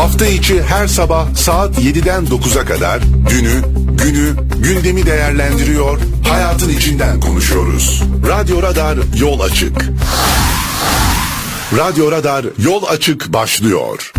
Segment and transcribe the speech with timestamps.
[0.00, 3.62] Hafta içi her sabah saat 7'den 9'a kadar günü,
[4.04, 8.02] günü, gündemi değerlendiriyor, hayatın içinden konuşuyoruz.
[8.28, 9.90] Radyo Radar yol açık.
[11.76, 14.12] Radyo Radar yol açık başlıyor.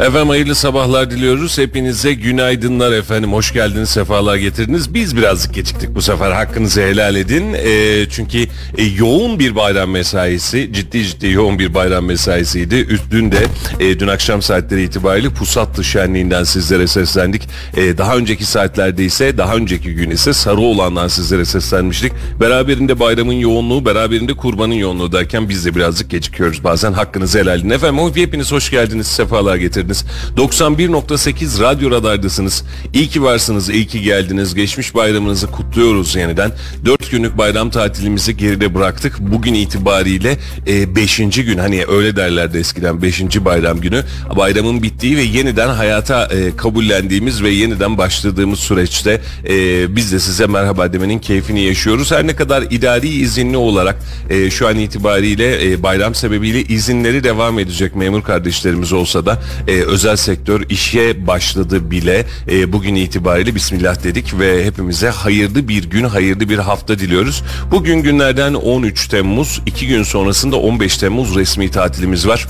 [0.00, 1.58] Efendim hayırlı sabahlar diliyoruz.
[1.58, 3.32] Hepinize günaydınlar efendim.
[3.32, 4.94] Hoş geldiniz, sefalar getirdiniz.
[4.94, 6.30] Biz birazcık geciktik bu sefer.
[6.30, 7.54] Hakkınızı helal edin.
[7.54, 8.38] E, çünkü
[8.78, 12.98] e, yoğun bir bayram mesaisi, ciddi ciddi yoğun bir bayram mesaisiydi.
[13.10, 13.46] Dün de
[13.80, 17.42] e, dün akşam saatleri itibariyle Pusatlı Şenliği'nden sizlere seslendik.
[17.76, 22.12] E, daha önceki saatlerde ise, daha önceki gün ise Sarıoğlan'dan sizlere seslenmiştik.
[22.40, 26.92] Beraberinde bayramın yoğunluğu, beraberinde kurbanın yoğunluğu derken biz de birazcık gecikiyoruz bazen.
[26.92, 27.70] Hakkınızı helal edin.
[27.70, 30.04] Efendim hepiniz hoş geldiniz, sefalar getirdiniz geldiniz.
[30.36, 32.64] 91.8 Radyo Radar'dasınız.
[32.94, 34.54] İyi ki varsınız, iyi ki geldiniz.
[34.54, 36.52] Geçmiş bayramınızı kutluyoruz yeniden.
[36.84, 39.18] 4 günlük bayram tatilimizi geride bıraktık.
[39.20, 41.20] Bugün itibariyle 5.
[41.20, 43.20] E, gün hani öyle derlerdi eskiden 5.
[43.44, 44.04] bayram günü.
[44.36, 50.46] Bayramın bittiği ve yeniden hayata e, kabullendiğimiz ve yeniden başladığımız süreçte e, biz de size
[50.46, 52.12] merhaba demenin keyfini yaşıyoruz.
[52.12, 53.96] Her ne kadar idari izinli olarak
[54.30, 59.38] e, şu an itibariyle e, bayram sebebiyle izinleri devam edecek memur kardeşlerimiz olsa da
[59.68, 62.26] e, özel sektör işe başladı bile.
[62.50, 67.42] E, bugün itibariyle Bismillah dedik ve hepimize hayırlı bir gün, hayırlı bir hafta diliyoruz.
[67.70, 72.46] Bugün günlerden 13 Temmuz, iki gün sonrasında 15 Temmuz resmi tatilimiz var.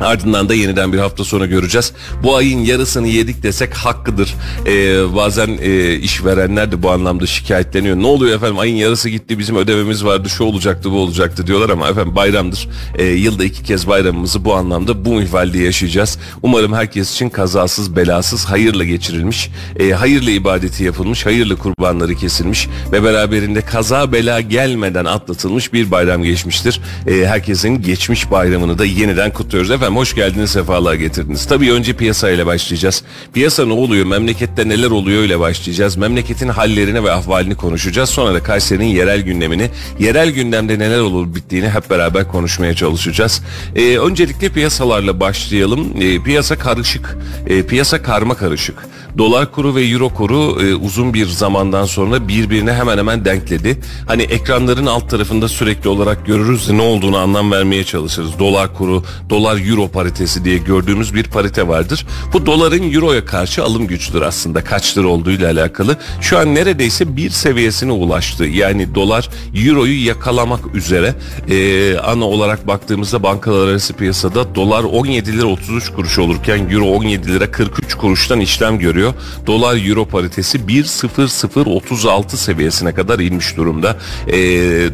[0.00, 1.92] Ardından da yeniden bir hafta sonra göreceğiz.
[2.22, 4.34] Bu ayın yarısını yedik desek hakkıdır.
[4.66, 7.96] Ee, bazen e, işverenler de bu anlamda şikayetleniyor.
[7.96, 11.88] Ne oluyor efendim ayın yarısı gitti bizim ödevimiz vardı şu olacaktı bu olacaktı diyorlar ama
[11.88, 12.68] efendim bayramdır.
[12.98, 16.18] Ee, yılda iki kez bayramımızı bu anlamda bu minvalde yaşayacağız.
[16.42, 19.50] Umarım herkes için kazasız belasız hayırla geçirilmiş,
[19.80, 26.22] e, hayırla ibadeti yapılmış, hayırlı kurbanları kesilmiş ve beraberinde kaza bela gelmeden atlatılmış bir bayram
[26.22, 26.80] geçmiştir.
[27.06, 29.70] E, herkesin geçmiş bayramını da yeniden kutluyoruz.
[29.70, 31.46] Efendim Efendim hoş geldiniz, sefalar getirdiniz.
[31.46, 33.02] Tabii önce piyasa ile başlayacağız.
[33.34, 35.96] Piyasa ne oluyor, memlekette neler oluyor ile başlayacağız.
[35.96, 38.10] Memleketin hallerini ve ahvalini konuşacağız.
[38.10, 43.42] Sonra da Kayseri'nin yerel gündemini, yerel gündemde neler olup bittiğini hep beraber konuşmaya çalışacağız.
[43.76, 45.86] Ee, öncelikle piyasalarla başlayalım.
[46.00, 48.88] Ee, piyasa karışık, ee, piyasa karma karışık.
[49.18, 53.80] Dolar kuru ve euro kuru e, uzun bir zamandan sonra birbirine hemen hemen denkledi.
[54.06, 58.38] Hani ekranların alt tarafında sürekli olarak görürüz ne olduğunu anlam vermeye çalışırız.
[58.38, 62.06] Dolar kuru, dolar euro paritesi diye gördüğümüz bir parite vardır.
[62.32, 65.96] Bu doların euroya karşı alım gücüdür aslında kaç lira olduğuyla alakalı.
[66.20, 68.44] Şu an neredeyse bir seviyesine ulaştı.
[68.44, 69.30] Yani dolar
[69.66, 71.14] euroyu yakalamak üzere.
[71.50, 77.32] E, ana olarak baktığımızda bankalar arası piyasada dolar 17 lira 33 kuruş olurken euro 17
[77.32, 79.14] lira 43 kuruştan işlem görüyor.
[79.46, 83.96] Dolar euro paritesi 1.0036 seviyesine kadar inmiş durumda.
[84.26, 84.36] E,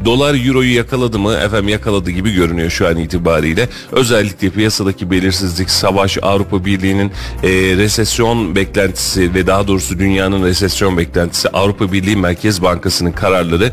[0.04, 1.34] dolar euroyu yakaladı mı?
[1.34, 3.68] Efendim yakaladı gibi görünüyor şu an itibariyle.
[3.92, 11.48] Özellikle piyasadaki belirsizlik, savaş, Avrupa Birliği'nin e, resesyon beklentisi ve daha doğrusu dünyanın resesyon beklentisi,
[11.48, 13.72] Avrupa Birliği Merkez Bankası'nın kararları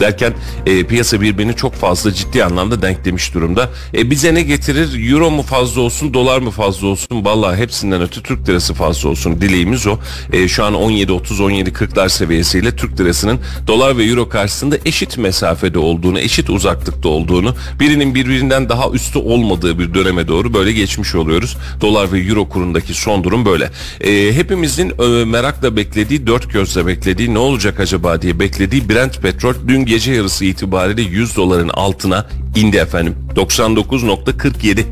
[0.00, 0.32] derken
[0.66, 3.70] e, piyasa birbirini çok fazla ciddi anlamda denklemiş durumda.
[3.94, 5.10] E, bize ne getirir?
[5.12, 7.24] Euro mu fazla olsun, dolar mı fazla olsun?
[7.24, 9.40] Vallahi hepsinden öte Türk lirası fazla olsun.
[9.40, 9.98] Dileğimiz o.
[10.32, 16.50] E, şu an 17.30-17.40'lar seviyesiyle Türk lirasının dolar ve euro karşısında eşit mesafede olduğunu, eşit
[16.50, 21.56] uzaklıkta olduğunu, birinin birbirinden daha üstü olmadığı bir döneme doğru böyle geçmiş oluyoruz.
[21.80, 23.70] Dolar ve euro kurundaki son durum böyle.
[24.00, 29.54] E, hepimizin e, merakla beklediği, dört gözle beklediği ne olacak acaba diye beklediği Brent petrol
[29.68, 33.16] dün gece yarısı itibariyle 100 doların altına indi efendim.
[33.36, 34.84] 99.47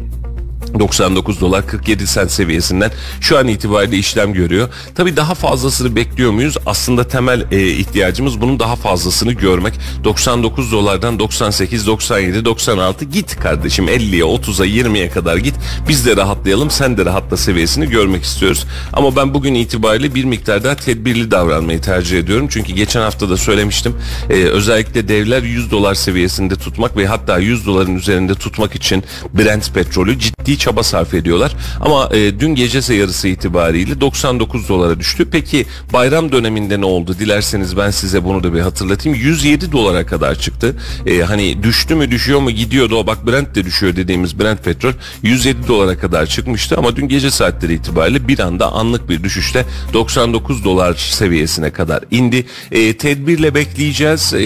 [0.79, 2.91] 99 dolar 47 sent seviyesinden
[3.21, 4.69] şu an itibariyle işlem görüyor.
[4.95, 6.57] Tabii daha fazlasını bekliyor muyuz?
[6.67, 9.75] Aslında temel e, ihtiyacımız bunun daha fazlasını görmek.
[10.05, 15.55] 99 dolardan 98, 97, 96 git kardeşim 50'ye, 30'a, 20'ye kadar git.
[15.89, 18.67] Biz de rahatlayalım, sen de rahatla seviyesini görmek istiyoruz.
[18.93, 22.49] Ama ben bugün itibariyle bir miktar daha tedbirli davranmayı tercih ediyorum.
[22.51, 23.95] Çünkü geçen hafta da söylemiştim.
[24.31, 29.75] E, özellikle devler 100 dolar seviyesinde tutmak ve hatta 100 doların üzerinde tutmak için Brent
[29.75, 31.53] petrolü ciddi çaba sarf ediyorlar.
[31.81, 35.29] Ama e, dün gece yarısı itibariyle 99 dolara düştü.
[35.31, 37.17] Peki bayram döneminde ne oldu?
[37.19, 39.19] Dilerseniz ben size bunu da bir hatırlatayım.
[39.19, 40.77] 107 dolara kadar çıktı.
[41.07, 44.93] E, hani düştü mü düşüyor mu gidiyordu o bak Brent de düşüyor dediğimiz Brent petrol
[45.23, 50.65] 107 dolara kadar çıkmıştı ama dün gece saatleri itibariyle bir anda anlık bir düşüşte 99
[50.65, 52.47] dolar seviyesine kadar indi.
[52.73, 54.41] E, tedbirle bekleyeceğiz e,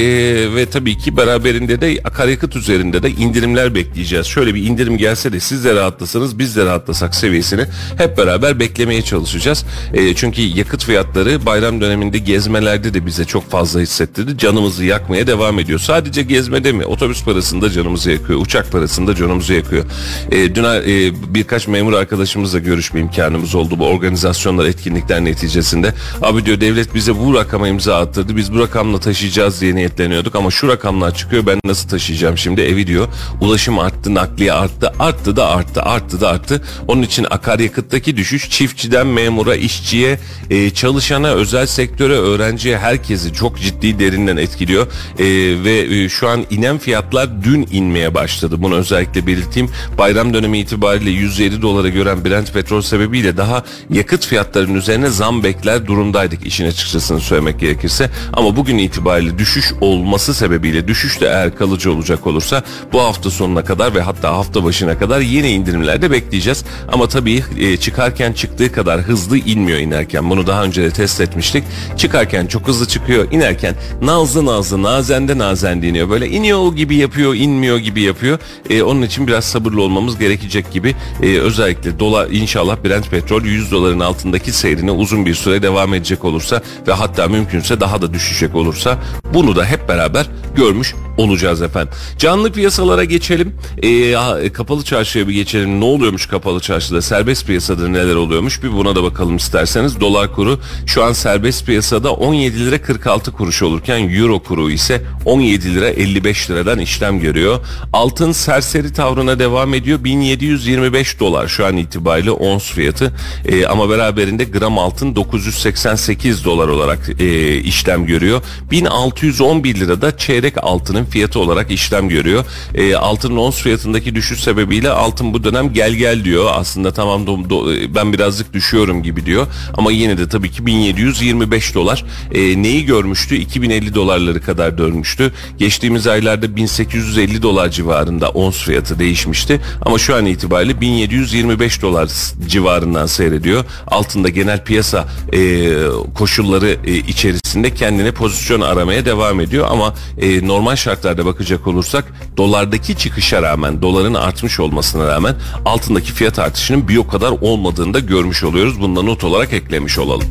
[0.55, 4.27] ve tabii ki beraberinde de akaryakıt üzerinde de indirimler bekleyeceğiz.
[4.27, 7.65] Şöyle bir indirim gelse de siz de rahat rahatlasanız biz de rahatlasak seviyesini
[7.99, 9.65] hep beraber beklemeye çalışacağız.
[9.95, 14.39] E, çünkü yakıt fiyatları bayram döneminde gezmelerde de bize çok fazla hissettirdi.
[14.39, 15.79] Canımızı yakmaya devam ediyor.
[15.79, 16.87] Sadece gezmede mi?
[16.87, 18.41] Otobüs parasında canımızı yakıyor.
[18.41, 19.85] Uçak parasında canımızı yakıyor.
[20.31, 25.95] E, dün e, birkaç memur arkadaşımızla görüşme imkanımız oldu bu organizasyonlar, etkinlikler neticesinde.
[26.23, 28.37] Abi diyor devlet bize bu rakama imza attırdı.
[28.37, 32.87] Biz bu rakamla taşıyacağız diye niyetleniyorduk ama şu rakamlar çıkıyor ben nasıl taşıyacağım şimdi evi
[32.87, 33.09] diyor.
[33.41, 36.63] Ulaşım arttı, nakliye arttı, arttı da arttı, arttı da arttı.
[36.89, 40.19] Onun için akaryakıttaki düşüş çiftçiden memura, işçiye,
[40.51, 44.87] e, çalışana, özel sektöre, öğrenciye herkesi çok ciddi derinden etkiliyor.
[45.19, 45.25] E,
[45.65, 48.63] ve e, şu an inen fiyatlar dün inmeye başladı.
[48.63, 49.71] Bunu özellikle belirteyim.
[49.99, 55.87] Bayram dönemi itibariyle 107 dolara gören Brent petrol sebebiyle daha yakıt fiyatlarının üzerine zam bekler
[55.87, 58.11] durumdaydık işin açıkçasını söylemek gerekirse.
[58.33, 62.63] Ama bugün itibariyle düşüş olması sebebiyle düşüş de eğer kalıcı olacak olursa
[62.93, 66.65] bu hafta sonuna kadar ve hatta hafta başına kadar yeni indirimlerde bekleyeceğiz.
[66.93, 70.31] Ama tabii e, çıkarken çıktığı kadar hızlı inmiyor inerken.
[70.31, 71.65] Bunu daha önce de test etmiştik.
[71.97, 73.33] Çıkarken çok hızlı çıkıyor.
[73.33, 76.11] inerken nazlı nazlı nazende nazen deniyor.
[76.11, 78.39] Böyle iniyor gibi yapıyor, inmiyor gibi yapıyor.
[78.71, 80.95] E, onun için biraz sabırlı olmamız gerekecek gibi.
[81.23, 86.25] E, özellikle dolar inşallah Brent petrol 100 doların altındaki seyrine uzun bir süre devam edecek
[86.25, 88.99] olursa ve hatta mümkünse daha da düşecek olursa
[89.35, 90.27] bunu da hep beraber
[90.57, 91.93] görmüş olacağız efendim.
[92.19, 93.55] Canlı piyasalara geçelim.
[93.83, 95.81] Ee, kapalı çarşıya bir geçelim.
[95.81, 97.03] Ne oluyormuş kapalı çarşıda?
[97.03, 98.63] Serbest piyasada neler oluyormuş?
[98.63, 100.01] Bir buna da bakalım isterseniz.
[100.01, 105.75] Dolar kuru şu an serbest piyasada 17 lira 46 kuruş olurken euro kuru ise 17
[105.75, 107.61] lira 55 liradan işlem görüyor.
[107.93, 110.05] Altın serseri tavrına devam ediyor.
[110.05, 113.13] 1725 dolar şu an itibariyle ons fiyatı.
[113.47, 118.43] Ee, ama beraberinde gram altın 988 dolar olarak e, işlem görüyor.
[118.71, 120.65] 1611 lirada çeyrek
[121.03, 122.45] altının fiyatı olarak işlem görüyor.
[122.75, 126.51] E, altının ons fiyatındaki düşüş sebebiyle altın bu dönem gel gel diyor.
[126.53, 129.47] Aslında tamam do, do, ben birazcık düşüyorum gibi diyor.
[129.75, 132.05] Ama yine de tabii ki 1725 dolar.
[132.33, 133.37] E, neyi görmüştü?
[133.37, 135.33] 2050 dolarları kadar dönmüştü.
[135.59, 139.61] Geçtiğimiz aylarda 1850 dolar civarında ons fiyatı değişmişti.
[139.83, 142.11] Ama şu an itibariyle 1725 dolar
[142.47, 143.65] civarından seyrediyor.
[143.87, 145.73] Altında genel piyasa e,
[146.15, 149.67] koşulları e, içerisinde kendine pozisyon aramaya devam ediyor.
[149.71, 150.92] Ama e, normal şartlarda
[151.25, 152.05] bakacak olursak
[152.37, 155.35] dolardaki çıkışa rağmen doların artmış olmasına rağmen
[155.65, 158.81] altındaki fiyat artışının bir o kadar olmadığını da görmüş oluyoruz.
[158.81, 160.27] Bundan not olarak eklemiş olalım.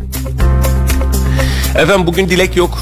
[1.75, 2.77] Efendim bugün dilek yok.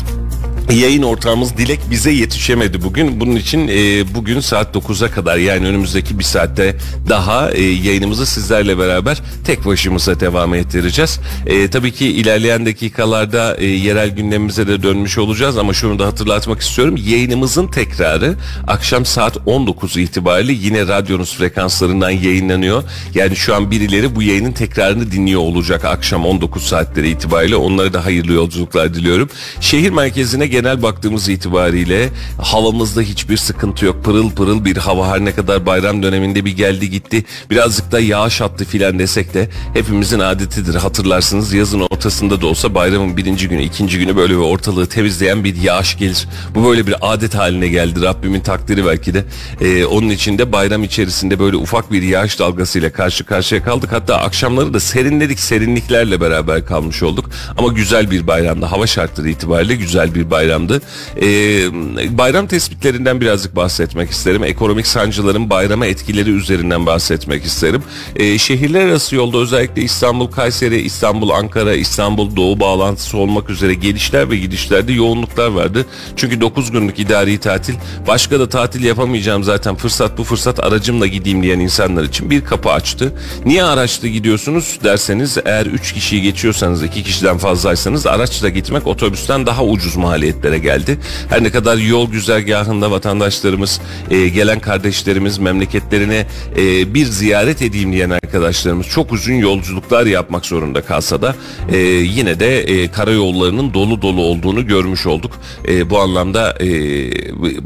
[0.74, 3.20] Yayın ortağımız Dilek bize yetişemedi bugün.
[3.20, 6.76] Bunun için e, bugün saat 9'a kadar yani önümüzdeki bir saatte
[7.10, 11.20] daha e, yayınımızı sizlerle beraber tek başımıza devam ettireceğiz.
[11.46, 16.62] E, tabii ki ilerleyen dakikalarda e, yerel gündemimize de dönmüş olacağız ama şunu da hatırlatmak
[16.62, 16.96] istiyorum.
[17.06, 18.36] Yayınımızın tekrarı
[18.68, 22.84] akşam saat 19 itibariyle yine radyonuz frekanslarından yayınlanıyor.
[23.14, 27.56] Yani şu an birileri bu yayının tekrarını dinliyor olacak akşam 19 saatleri itibariyle.
[27.56, 29.30] Onlara da hayırlı yolculuklar diliyorum.
[29.62, 32.10] Şehir merkezine genel baktığımız itibariyle
[32.42, 34.04] havamızda hiçbir sıkıntı yok.
[34.04, 37.26] Pırıl pırıl bir hava her ne kadar bayram döneminde bir geldi gitti.
[37.50, 40.76] Birazcık da yağış attı filan desek de hepimizin adetidir.
[40.76, 45.56] Hatırlarsınız yazın ortasında da olsa bayramın birinci günü ikinci günü böyle bir ortalığı temizleyen bir
[45.56, 46.28] yağış gelir.
[46.56, 48.02] Bu böyle bir adet haline geldi.
[48.02, 49.26] Rabbimin takdiri belki de.
[49.62, 53.92] Ee, onun için de bayram içerisinde böyle ufak bir yağış dalgasıyla karşı karşıya kaldık.
[53.92, 57.30] Hatta akşamları da serinledik serinliklerle beraber kalmış olduk.
[57.58, 58.66] Ama güzel bir bayramdı.
[58.66, 60.82] Hava şartları itibariyle güzel bir bayram bayramdı.
[61.22, 64.44] Ee, bayram tespitlerinden birazcık bahsetmek isterim.
[64.44, 67.84] Ekonomik sancıların bayrama etkileri üzerinden bahsetmek isterim.
[68.16, 74.30] Ee, şehirler arası yolda özellikle İstanbul, Kayseri, İstanbul, Ankara, İstanbul Doğu bağlantısı olmak üzere gelişler
[74.30, 75.86] ve gidişlerde yoğunluklar vardı.
[76.16, 77.76] Çünkü 9 günlük idari tatil
[78.08, 82.70] başka da tatil yapamayacağım zaten fırsat bu fırsat aracımla gideyim diyen insanlar için bir kapı
[82.70, 83.14] açtı.
[83.46, 89.64] Niye araçla gidiyorsunuz derseniz eğer 3 kişiyi geçiyorsanız 2 kişiden fazlaysanız araçla gitmek otobüsten daha
[89.64, 90.98] ucuz maliyetler noktaya geldi.
[91.30, 93.82] Her ne kadar yol güzergahında vatandaşlarımız,
[94.12, 96.26] e, gelen kardeşlerimiz memleketlerine
[96.58, 101.36] e, bir ziyaret edeyim diyen arkadaşlarımız çok uzun yolculuklar yapmak zorunda kalsa da
[101.72, 105.32] e, yine de e, karayollarının dolu dolu olduğunu görmüş olduk.
[105.68, 106.68] E, bu anlamda e,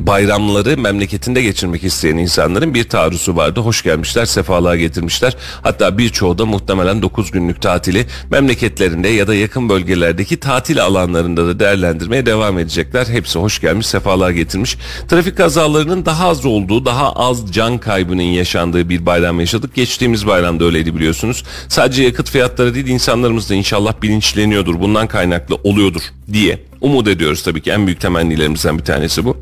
[0.07, 3.59] bayramları memleketinde geçirmek isteyen insanların bir taarruzu vardı.
[3.59, 5.37] Hoş gelmişler, sefalığa getirmişler.
[5.61, 11.59] Hatta birçoğu da muhtemelen 9 günlük tatili memleketlerinde ya da yakın bölgelerdeki tatil alanlarında da
[11.59, 13.15] değerlendirmeye devam edecek edecekler.
[13.15, 14.77] Hepsi hoş gelmiş, sefalar getirmiş.
[15.07, 19.75] Trafik kazalarının daha az olduğu, daha az can kaybının yaşandığı bir bayram yaşadık.
[19.75, 21.43] Geçtiğimiz bayramda öyleydi biliyorsunuz.
[21.67, 24.79] Sadece yakıt fiyatları değil insanlarımız da inşallah bilinçleniyordur.
[24.79, 26.01] Bundan kaynaklı oluyordur
[26.33, 29.37] diye umut ediyoruz tabii ki en büyük temennilerimizden bir tanesi bu.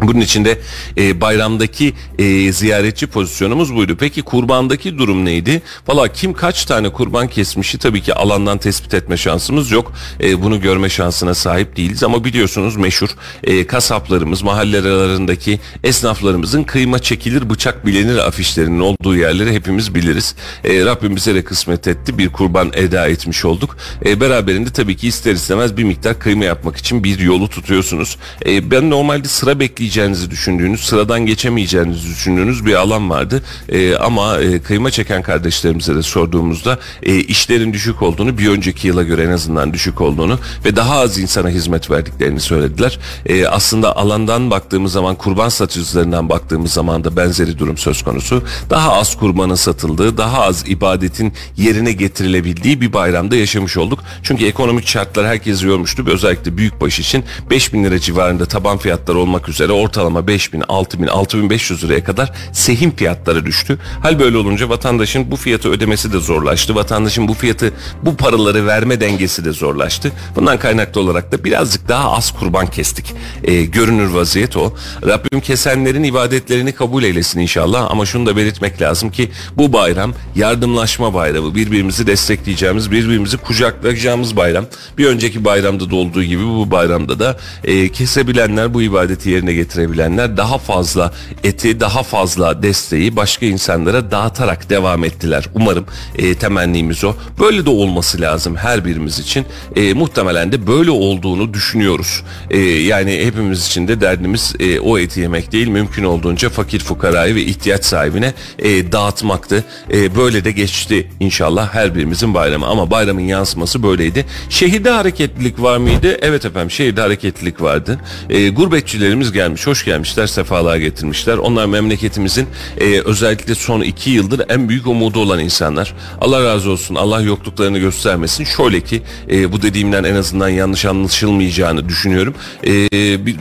[0.00, 0.58] Bunun içinde
[0.98, 3.96] e, bayramdaki e, ziyaretçi pozisyonumuz buydu.
[4.00, 5.62] Peki kurbandaki durum neydi?
[5.88, 9.92] Valla kim kaç tane kurban kesmişi tabii ki alandan tespit etme şansımız yok.
[10.22, 13.08] E, bunu görme şansına sahip değiliz ama biliyorsunuz meşhur
[13.44, 20.34] e, kasaplarımız, mahallelerindeki esnaflarımızın kıyma çekilir bıçak bilenir afişlerinin olduğu yerleri hepimiz biliriz.
[20.64, 22.18] E, Rabbim bize de kısmet etti.
[22.18, 23.76] Bir kurban eda etmiş olduk.
[24.06, 28.16] E, beraberinde tabii ki ister istemez bir miktar kıyma yapmak için bir yolu tutuyorsunuz.
[28.46, 33.42] E, ben normalde sıra bekleyeceğim geçemeyeceğinizi düşündüğünüz, sıradan geçemeyeceğinizi düşündüğünüz bir alan vardı.
[33.68, 39.02] E, ama e, kıyma çeken kardeşlerimize de sorduğumuzda e, işlerin düşük olduğunu, bir önceki yıla
[39.02, 42.98] göre en azından düşük olduğunu ve daha az insana hizmet verdiklerini söylediler.
[43.26, 48.42] E, aslında alandan baktığımız zaman, kurban satıcılarından baktığımız zaman da benzeri durum söz konusu.
[48.70, 53.98] Daha az kurbanın satıldığı, daha az ibadetin yerine getirilebildiği bir bayramda yaşamış olduk.
[54.22, 56.04] Çünkü ekonomik şartlar herkesi yormuştu.
[56.06, 62.04] Özellikle büyükbaş için 5000 lira civarında taban fiyatlar olmak üzere ortalama 5000, 6000, 6500 liraya
[62.04, 63.78] kadar sehim fiyatları düştü.
[64.02, 66.74] Hal böyle olunca vatandaşın bu fiyatı ödemesi de zorlaştı.
[66.74, 70.12] Vatandaşın bu fiyatı, bu paraları verme dengesi de zorlaştı.
[70.36, 73.14] Bundan kaynaklı olarak da birazcık daha az kurban kestik.
[73.44, 74.74] E, görünür vaziyet o.
[75.06, 77.90] Rabbim kesenlerin ibadetlerini kabul eylesin inşallah.
[77.90, 81.54] Ama şunu da belirtmek lazım ki bu bayram yardımlaşma bayramı.
[81.54, 84.66] Birbirimizi destekleyeceğimiz, birbirimizi kucaklayacağımız bayram.
[84.98, 90.36] Bir önceki bayramda da olduğu gibi bu bayramda da e, kesebilenler bu ibadeti yerine getirebilenler
[90.36, 91.12] daha fazla
[91.44, 95.44] eti, daha fazla desteği başka insanlara dağıtarak devam ettiler.
[95.54, 95.86] Umarım
[96.18, 97.14] e, temennimiz o.
[97.40, 99.46] Böyle de olması lazım her birimiz için.
[99.76, 102.22] E, muhtemelen de böyle olduğunu düşünüyoruz.
[102.50, 105.68] E, yani hepimiz için de derdimiz e, o eti yemek değil.
[105.68, 109.64] Mümkün olduğunca fakir fukarayı ve ihtiyaç sahibine e, dağıtmaktı.
[109.92, 112.66] E, böyle de geçti inşallah her birimizin bayramı.
[112.66, 114.26] Ama bayramın yansıması böyleydi.
[114.48, 116.18] Şehirde hareketlilik var mıydı?
[116.22, 117.98] Evet efendim şehirde hareketlilik vardı.
[118.30, 121.36] E, gurbetçilerimiz gelmiş gelmiş, hoş gelmişler, sefalığa getirmişler.
[121.36, 122.46] Onlar memleketimizin
[122.80, 125.94] e, özellikle son iki yıldır en büyük umudu olan insanlar.
[126.20, 128.44] Allah razı olsun, Allah yokluklarını göstermesin.
[128.44, 132.34] Şöyle ki e, bu dediğimden en azından yanlış anlaşılmayacağını düşünüyorum.
[132.66, 132.88] E,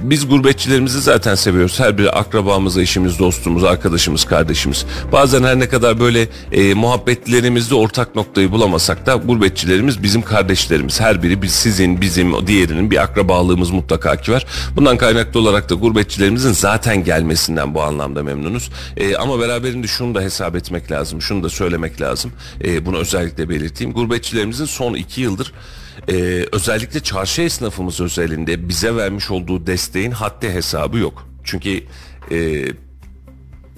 [0.09, 1.79] biz gurbetçilerimizi zaten seviyoruz.
[1.79, 4.85] Her biri akrabamız, eşimiz, dostumuz, arkadaşımız, kardeşimiz.
[5.11, 10.99] Bazen her ne kadar böyle e, muhabbetlerimizde ortak noktayı bulamasak da gurbetçilerimiz bizim kardeşlerimiz.
[10.99, 14.45] Her biri sizin, bizim, diğerinin bir akrabalığımız mutlaka ki var.
[14.75, 18.69] Bundan kaynaklı olarak da gurbetçi gurbetçilerimizin zaten gelmesinden bu anlamda memnunuz.
[18.97, 22.31] E, ama beraberinde şunu da hesap etmek lazım, şunu da söylemek lazım.
[22.63, 23.93] E, bunu özellikle belirteyim.
[23.93, 25.53] Gurbetçilerimizin son iki yıldır
[26.09, 31.27] e, özellikle çarşı esnafımız özelinde bize vermiş olduğu desteğin haddi hesabı yok.
[31.43, 31.83] Çünkü
[32.31, 32.65] e,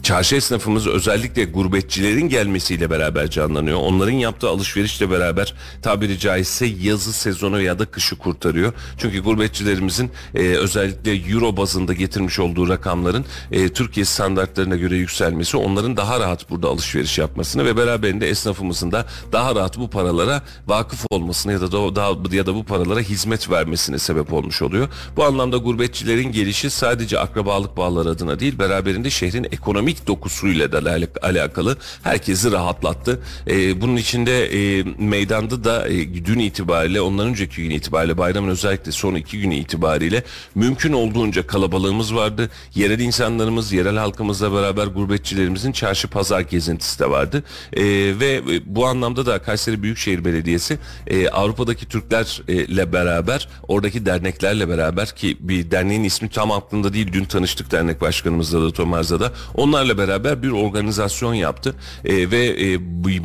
[0.03, 3.77] çarşı esnafımız özellikle gurbetçilerin gelmesiyle beraber canlanıyor.
[3.77, 8.73] Onların yaptığı alışverişle beraber tabiri caizse yazı sezonu ya da kışı kurtarıyor.
[8.97, 15.97] Çünkü gurbetçilerimizin e, özellikle euro bazında getirmiş olduğu rakamların e, Türkiye standartlarına göre yükselmesi onların
[15.97, 21.51] daha rahat burada alışveriş yapmasını ve beraberinde esnafımızın da daha rahat bu paralara vakıf olmasını
[21.51, 24.87] ya da daha, ya da bu paralara hizmet vermesine sebep olmuş oluyor.
[25.15, 30.77] Bu anlamda gurbetçilerin gelişi sadece akrabalık bağları adına değil beraberinde şehrin ekonomik ekonomik dokusuyla da
[31.21, 33.19] alakalı herkesi rahatlattı.
[33.47, 38.91] E, bunun içinde e, meydanda da e, dün itibariyle ondan önceki gün itibariyle bayramın özellikle
[38.91, 40.23] son iki günü itibariyle
[40.55, 42.49] mümkün olduğunca kalabalığımız vardı.
[42.75, 47.43] Yerel insanlarımız, yerel halkımızla beraber gurbetçilerimizin çarşı pazar gezintisi de vardı.
[47.73, 47.83] E,
[48.19, 55.37] ve bu anlamda da Kayseri Büyükşehir Belediyesi e, Avrupa'daki Türklerle beraber oradaki derneklerle beraber ki
[55.39, 59.97] bir derneğin ismi tam aklımda değil dün tanıştık dernek başkanımızla da Tomarz'da da onlar Onlarla
[59.97, 61.75] beraber bir organizasyon yaptı
[62.05, 62.77] e, ve e,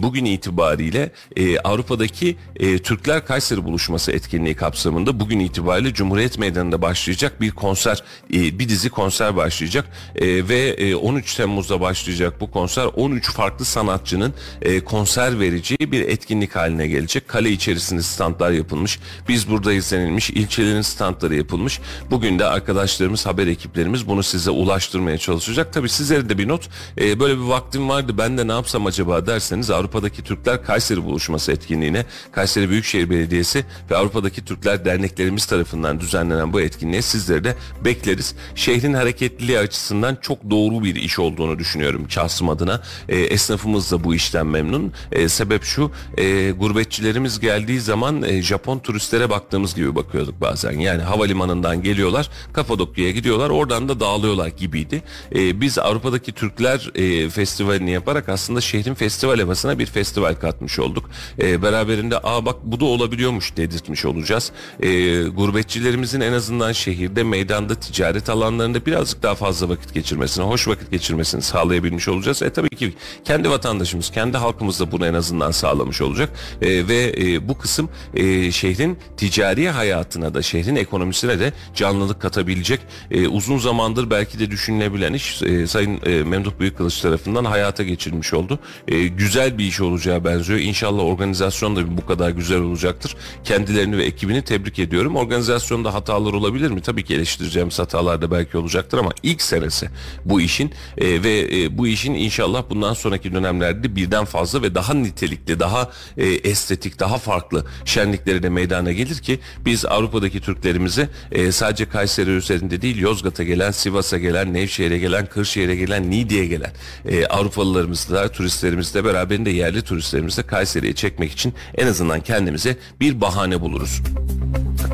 [0.02, 7.40] bugün itibariyle e, Avrupa'daki e, Türkler Kayseri buluşması etkinliği kapsamında bugün itibariyle Cumhuriyet Meydanı'nda başlayacak
[7.40, 8.02] bir konser,
[8.34, 9.84] e, bir dizi konser başlayacak
[10.16, 16.00] e, ve e, 13 Temmuz'da başlayacak bu konser 13 farklı sanatçının e, konser vereceği bir
[16.00, 17.28] etkinlik haline gelecek.
[17.28, 18.98] Kale içerisinde standlar yapılmış.
[19.28, 20.30] Biz burada izlenilmiş.
[20.30, 21.80] ilçelerin standları yapılmış.
[22.10, 25.72] Bugün de arkadaşlarımız, haber ekiplerimiz bunu size ulaştırmaya çalışacak.
[25.72, 26.68] Tabii sizlere de bir not.
[27.00, 31.52] E, böyle bir vaktim vardı ben de ne yapsam acaba derseniz Avrupa'daki Türkler Kayseri buluşması
[31.52, 38.34] etkinliğine Kayseri Büyükşehir Belediyesi ve Avrupa'daki Türkler derneklerimiz tarafından düzenlenen bu etkinliğe sizleri de bekleriz.
[38.54, 42.80] Şehrin hareketliliği açısından çok doğru bir iş olduğunu düşünüyorum şahsım adına.
[43.08, 44.92] E, esnafımız da bu işten memnun.
[45.12, 50.72] E, sebep şu e, gurbetçilerimiz geldiği zaman e, Japon turistlere baktığımız gibi bakıyorduk bazen.
[50.72, 55.02] Yani havalimanından geliyorlar Kapadokya'ya gidiyorlar oradan da dağılıyorlar gibiydi.
[55.34, 61.10] E, biz Avrupa'daki Türkler e, Festivali'ni yaparak aslında şehrin festival havasına bir festival katmış olduk.
[61.38, 64.52] E, beraberinde aa bak bu da olabiliyormuş dedirtmiş olacağız.
[64.80, 70.90] E, gurbetçilerimizin en azından şehirde, meydanda, ticaret alanlarında birazcık daha fazla vakit geçirmesini, hoş vakit
[70.90, 72.42] geçirmesini sağlayabilmiş olacağız.
[72.42, 76.30] E tabii ki kendi vatandaşımız, kendi halkımız da bunu en azından sağlamış olacak.
[76.62, 82.80] E, ve e, bu kısım e, şehrin ticari hayatına da, şehrin ekonomisine de canlılık katabilecek
[83.10, 88.34] e, uzun zamandır belki de düşünülebilen iş e, Sayın e, Memduh Büyükkılıç tarafından hayata geçirilmiş
[88.34, 88.58] oldu.
[88.88, 90.60] E, güzel bir iş olacağı benziyor.
[90.60, 93.16] İnşallah organizasyon da bu kadar güzel olacaktır.
[93.44, 95.16] Kendilerini ve ekibini tebrik ediyorum.
[95.16, 96.80] Organizasyonda hatalar olabilir mi?
[96.80, 99.90] Tabii ki eleştireceğimiz hatalar da belki olacaktır ama ilk senesi
[100.24, 104.94] bu işin e, ve e, bu işin inşallah bundan sonraki dönemlerde birden fazla ve daha
[104.94, 111.52] nitelikli, daha e, estetik, daha farklı şenlikleri de meydana gelir ki biz Avrupa'daki Türklerimizi e,
[111.52, 116.72] sadece Kayseri üzerinde değil Yozgat'a gelen, Sivas'a gelen, Nevşehir'e gelen, Kırşehir'e gelen, Niğde'ye gelen
[117.08, 122.76] e, Avrupalılarımız da turistlerimiz de beraberinde yerli turistlerimiz de Kayseri'ye çekmek için en azından kendimize
[123.00, 124.00] bir bahane buluruz.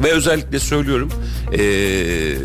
[0.05, 1.13] Ve özellikle söylüyorum
[1.53, 2.37] eee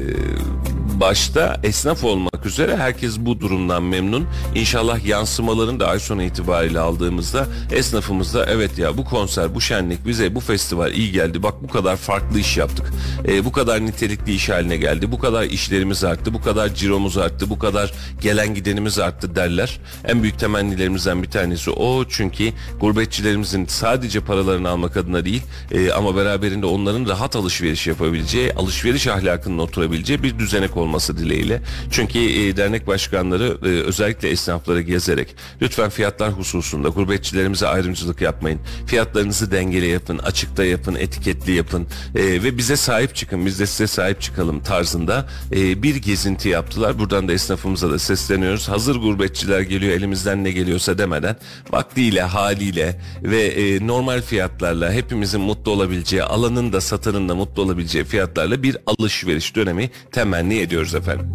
[1.00, 4.28] başta esnaf olmak üzere herkes bu durumdan memnun.
[4.56, 10.36] İnşallah yansımalarını da ay sonu itibariyle aldığımızda esnafımızda evet ya bu konser, bu şenlik bize
[10.36, 11.44] bu festival iyi geldi.
[11.44, 12.94] Bak bu kadar farklı iş yaptık.
[13.28, 15.12] E, bu kadar nitelikli iş haline geldi.
[15.12, 16.34] Bu kadar işlerimiz arttı.
[16.34, 17.50] Bu kadar ciromuz arttı.
[17.50, 19.80] Bu kadar gelen gidenimiz arttı derler.
[20.06, 22.06] En büyük temennilerimizden bir tanesi o.
[22.10, 25.42] Çünkü gurbetçilerimizin sadece paralarını almak adına değil
[25.72, 31.62] e, ama beraberinde onların rahat alışveriş yapabileceği, alışveriş ahlakının oturabileceği bir düzenek olması olması dileğiyle.
[31.92, 38.60] Çünkü e, dernek başkanları e, özellikle esnafları gezerek lütfen fiyatlar hususunda gurbetçilerimize ayrımcılık yapmayın.
[38.88, 43.88] Fiyatlarınızı dengeli yapın, açıkta yapın, etiketli yapın e, ve bize sahip çıkın, biz de size
[43.88, 47.00] sahip çıkalım tarzında e, bir gezinti yaptılar.
[47.00, 48.70] Buradan da esnafımıza da sesleniyoruz.
[48.70, 51.36] Hazır gurbetçiler geliyor elimizden ne geliyorsa demeden
[51.72, 58.04] vaktiyle, haliyle ve e, normal fiyatlarla hepimizin mutlu olabileceği, alanın da satanın da mutlu olabileceği
[58.04, 61.28] fiyatlarla bir alışveriş dönemi temenni ediyoruz ediyoruz efendim.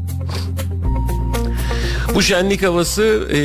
[2.15, 3.39] Bu şenlik havası e,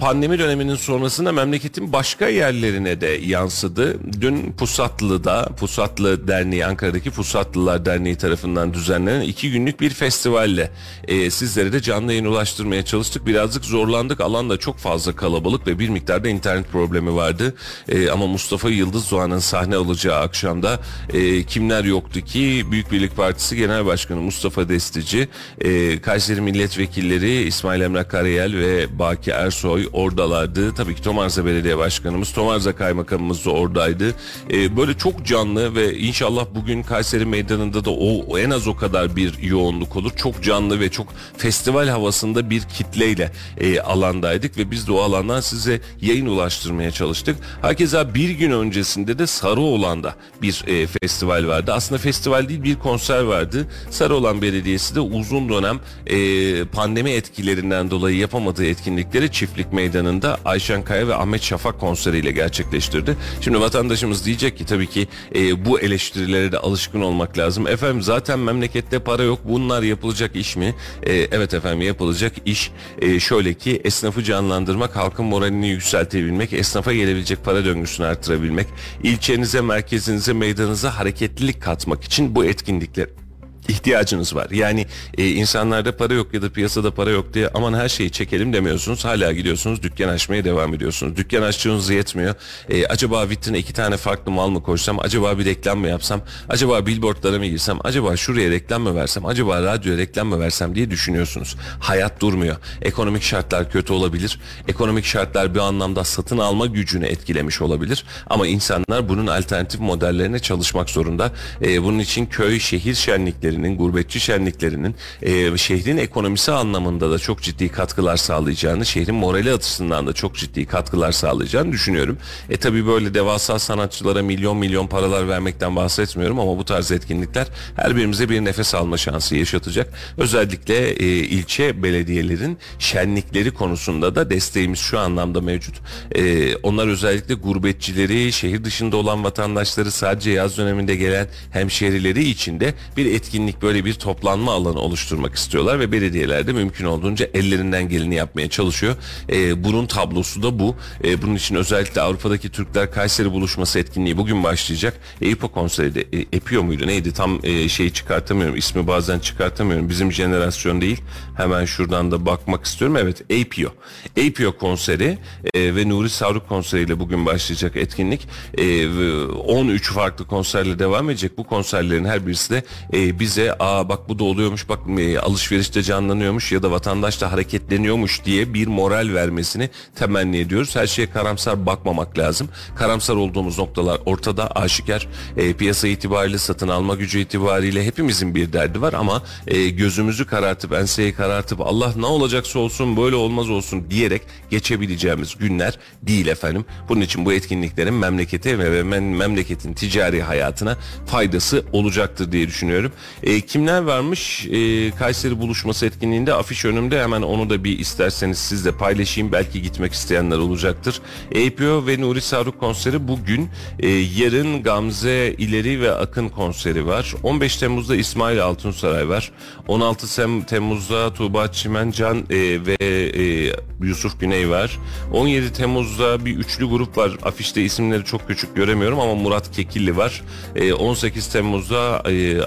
[0.00, 3.98] pandemi döneminin sonrasında memleketin başka yerlerine de yansıdı.
[4.20, 10.70] Dün Pusatlı'da, Pusatlı Derneği, Ankara'daki Pusatlılar Derneği tarafından düzenlenen iki günlük bir festivalle
[11.08, 13.26] e, sizlere de canlı yayın ulaştırmaya çalıştık.
[13.26, 14.20] Birazcık zorlandık.
[14.20, 17.54] Alanda çok fazla kalabalık ve bir miktarda internet problemi vardı.
[17.88, 20.80] E, ama Mustafa Yıldız Doğan'ın sahne alacağı akşamda
[21.12, 22.66] e, kimler yoktu ki?
[22.70, 25.28] Büyük Birlik Partisi Genel Başkanı Mustafa Destici,
[25.60, 30.74] e, Kayseri Milletvekilleri İsmail Emrah Karayel ve Baki Ersoy oradalardı.
[30.74, 34.14] Tabii ki Tomarza Belediye Başkanımız, Tomarza Kaymakamımız da oradaydı.
[34.50, 39.16] Ee, böyle çok canlı ve inşallah bugün Kayseri Meydanı'nda da o en az o kadar
[39.16, 40.10] bir yoğunluk olur.
[40.16, 45.40] Çok canlı ve çok festival havasında bir kitleyle e, alandaydık ve biz de o alandan
[45.40, 47.36] size yayın ulaştırmaya çalıştık.
[47.62, 51.72] Hakeza bir gün öncesinde de Sarıoğlan'da bir e, festival vardı.
[51.72, 53.66] Aslında festival değil bir konser vardı.
[53.90, 60.84] Sarıoğlan Belediyesi de uzun dönem e, pandemi etkilerinden nedeninden dolayı yapamadığı etkinlikleri Çiftlik Meydanı'nda Ayşen
[60.84, 63.16] Kaya ve Ahmet Şafak konseriyle gerçekleştirdi.
[63.40, 67.66] Şimdi vatandaşımız diyecek ki tabii ki e, bu eleştirilere de alışkın olmak lazım.
[67.66, 70.74] Efendim zaten memlekette para yok bunlar yapılacak iş mi?
[71.02, 77.44] E, evet efendim yapılacak iş e, şöyle ki esnafı canlandırmak, halkın moralini yükseltebilmek, esnafa gelebilecek
[77.44, 78.66] para döngüsünü artırabilmek,
[79.02, 83.21] ilçenize, merkezinize, meydanınıza hareketlilik katmak için bu etkinlikler
[83.68, 84.50] ihtiyacınız var.
[84.50, 84.86] Yani
[85.18, 89.04] e, insanlarda para yok ya da piyasada para yok diye aman her şeyi çekelim demiyorsunuz.
[89.04, 91.16] Hala gidiyorsunuz dükkan açmaya devam ediyorsunuz.
[91.16, 92.34] Dükkan açtığınız yetmiyor.
[92.68, 95.00] E, acaba vitrine iki tane farklı mal mı koysam?
[95.00, 96.20] Acaba bir reklam mı yapsam?
[96.48, 97.78] Acaba billboardlara mı girsem?
[97.84, 99.26] Acaba şuraya reklam mı versem?
[99.26, 101.56] Acaba radyoya reklam mı versem diye düşünüyorsunuz.
[101.80, 102.56] Hayat durmuyor.
[102.82, 104.40] Ekonomik şartlar kötü olabilir.
[104.68, 108.04] Ekonomik şartlar bir anlamda satın alma gücünü etkilemiş olabilir.
[108.26, 111.32] Ama insanlar bunun alternatif modellerine çalışmak zorunda.
[111.62, 117.42] E, bunun için köy, şehir şenlikleri şenliklerinin, gurbetçi şenliklerinin e, şehrin ekonomisi anlamında da çok
[117.42, 122.18] ciddi katkılar sağlayacağını, şehrin morali açısından da çok ciddi katkılar sağlayacağını düşünüyorum.
[122.50, 127.96] E tabi böyle devasa sanatçılara milyon milyon paralar vermekten bahsetmiyorum ama bu tarz etkinlikler her
[127.96, 129.92] birimize bir nefes alma şansı yaşatacak.
[130.18, 135.74] Özellikle e, ilçe belediyelerin şenlikleri konusunda da desteğimiz şu anlamda mevcut.
[136.14, 143.06] E, onlar özellikle gurbetçileri, şehir dışında olan vatandaşları sadece yaz döneminde gelen hemşehrileri içinde bir
[143.06, 148.50] etkinlik etkinlik böyle bir toplanma alanı oluşturmak istiyorlar ve belediyelerde mümkün olduğunca ellerinden geleni yapmaya
[148.50, 148.96] çalışıyor.
[149.28, 150.76] E, bunun tablosu da bu.
[151.04, 155.00] E, bunun için özellikle Avrupa'daki Türkler Kayseri buluşması etkinliği bugün başlayacak.
[155.20, 156.86] EIPO konseri de e, EPIO muydu?
[156.86, 157.12] Neydi?
[157.12, 159.88] Tam e, şeyi çıkartamıyorum ismi bazen çıkartamıyorum.
[159.88, 161.00] Bizim jenerasyon değil.
[161.36, 162.96] Hemen şuradan da bakmak istiyorum.
[162.96, 163.70] Evet EPIO.
[164.16, 165.18] EPIO konseri
[165.54, 168.28] e, ve Nuri Savruk konseriyle bugün başlayacak etkinlik.
[168.58, 171.38] E, 13 farklı konserle devam edecek.
[171.38, 175.82] Bu konserlerin her birisi de e, bize aa bak bu da oluyormuş bak e, alışverişte
[175.82, 181.66] canlanıyormuş ya da vatandaş da hareketleniyormuş diye bir moral vermesini temenni ediyoruz her şeye karamsar
[181.66, 188.34] bakmamak lazım karamsar olduğumuz noktalar ortada aşikar e, piyasa itibariyle satın alma gücü itibariyle hepimizin
[188.34, 193.50] bir derdi var ama e, gözümüzü karartıp enseyi karartıp Allah ne olacaksa olsun böyle olmaz
[193.50, 196.64] olsun diyerek geçebileceğimiz günler değil efendim.
[196.88, 202.92] Bunun için bu etkinliklerin memlekete ve memleketin ticari hayatına faydası olacaktır diye düşünüyorum.
[203.22, 208.72] E, kimler varmış e, Kayseri buluşması etkinliğinde afiş önümde hemen onu da bir isterseniz sizle
[208.72, 209.32] paylaşayım.
[209.32, 211.00] Belki gitmek isteyenler olacaktır.
[211.30, 217.14] APO ve Nuri Saruk konseri bugün e, yarın Gamze İleri ve Akın konseri var.
[217.22, 219.32] 15 Temmuz'da İsmail Altunsaray var.
[219.68, 224.78] 16 Temmuz'da Tuğba Çimencan e, ve e, Yusuf Güney var.
[225.12, 227.12] 17 Temmuz'da bir üçlü grup var.
[227.22, 230.22] Afişte isimleri çok küçük göremiyorum ama Murat Kekilli var.
[230.56, 232.40] E, 18 Temmuz'da e,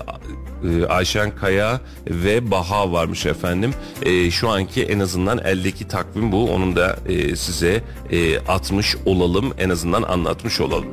[0.65, 3.73] e, Ayşen Kaya ve Baha varmış efendim.
[4.01, 6.51] E, şu anki en azından eldeki takvim bu.
[6.51, 9.53] Onun da e, size e, atmış olalım.
[9.57, 10.87] En azından anlatmış olalım.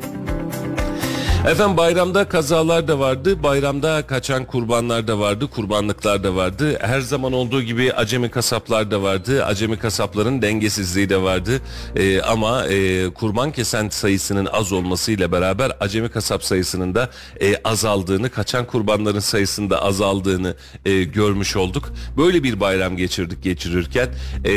[1.48, 3.42] Efendim bayramda kazalar da vardı.
[3.42, 5.46] Bayramda kaçan kurbanlar da vardı.
[5.46, 6.78] Kurbanlıklar da vardı.
[6.80, 9.44] Her zaman olduğu gibi acemi kasaplar da vardı.
[9.44, 11.60] Acemi kasapların dengesizliği de vardı.
[11.96, 18.30] Ee, ama e, kurban kesen sayısının az olmasıyla beraber acemi kasap sayısının da e, azaldığını,
[18.30, 21.92] kaçan kurbanların sayısında azaldığını e, görmüş olduk.
[22.16, 24.08] Böyle bir bayram geçirdik geçirirken
[24.44, 24.54] e,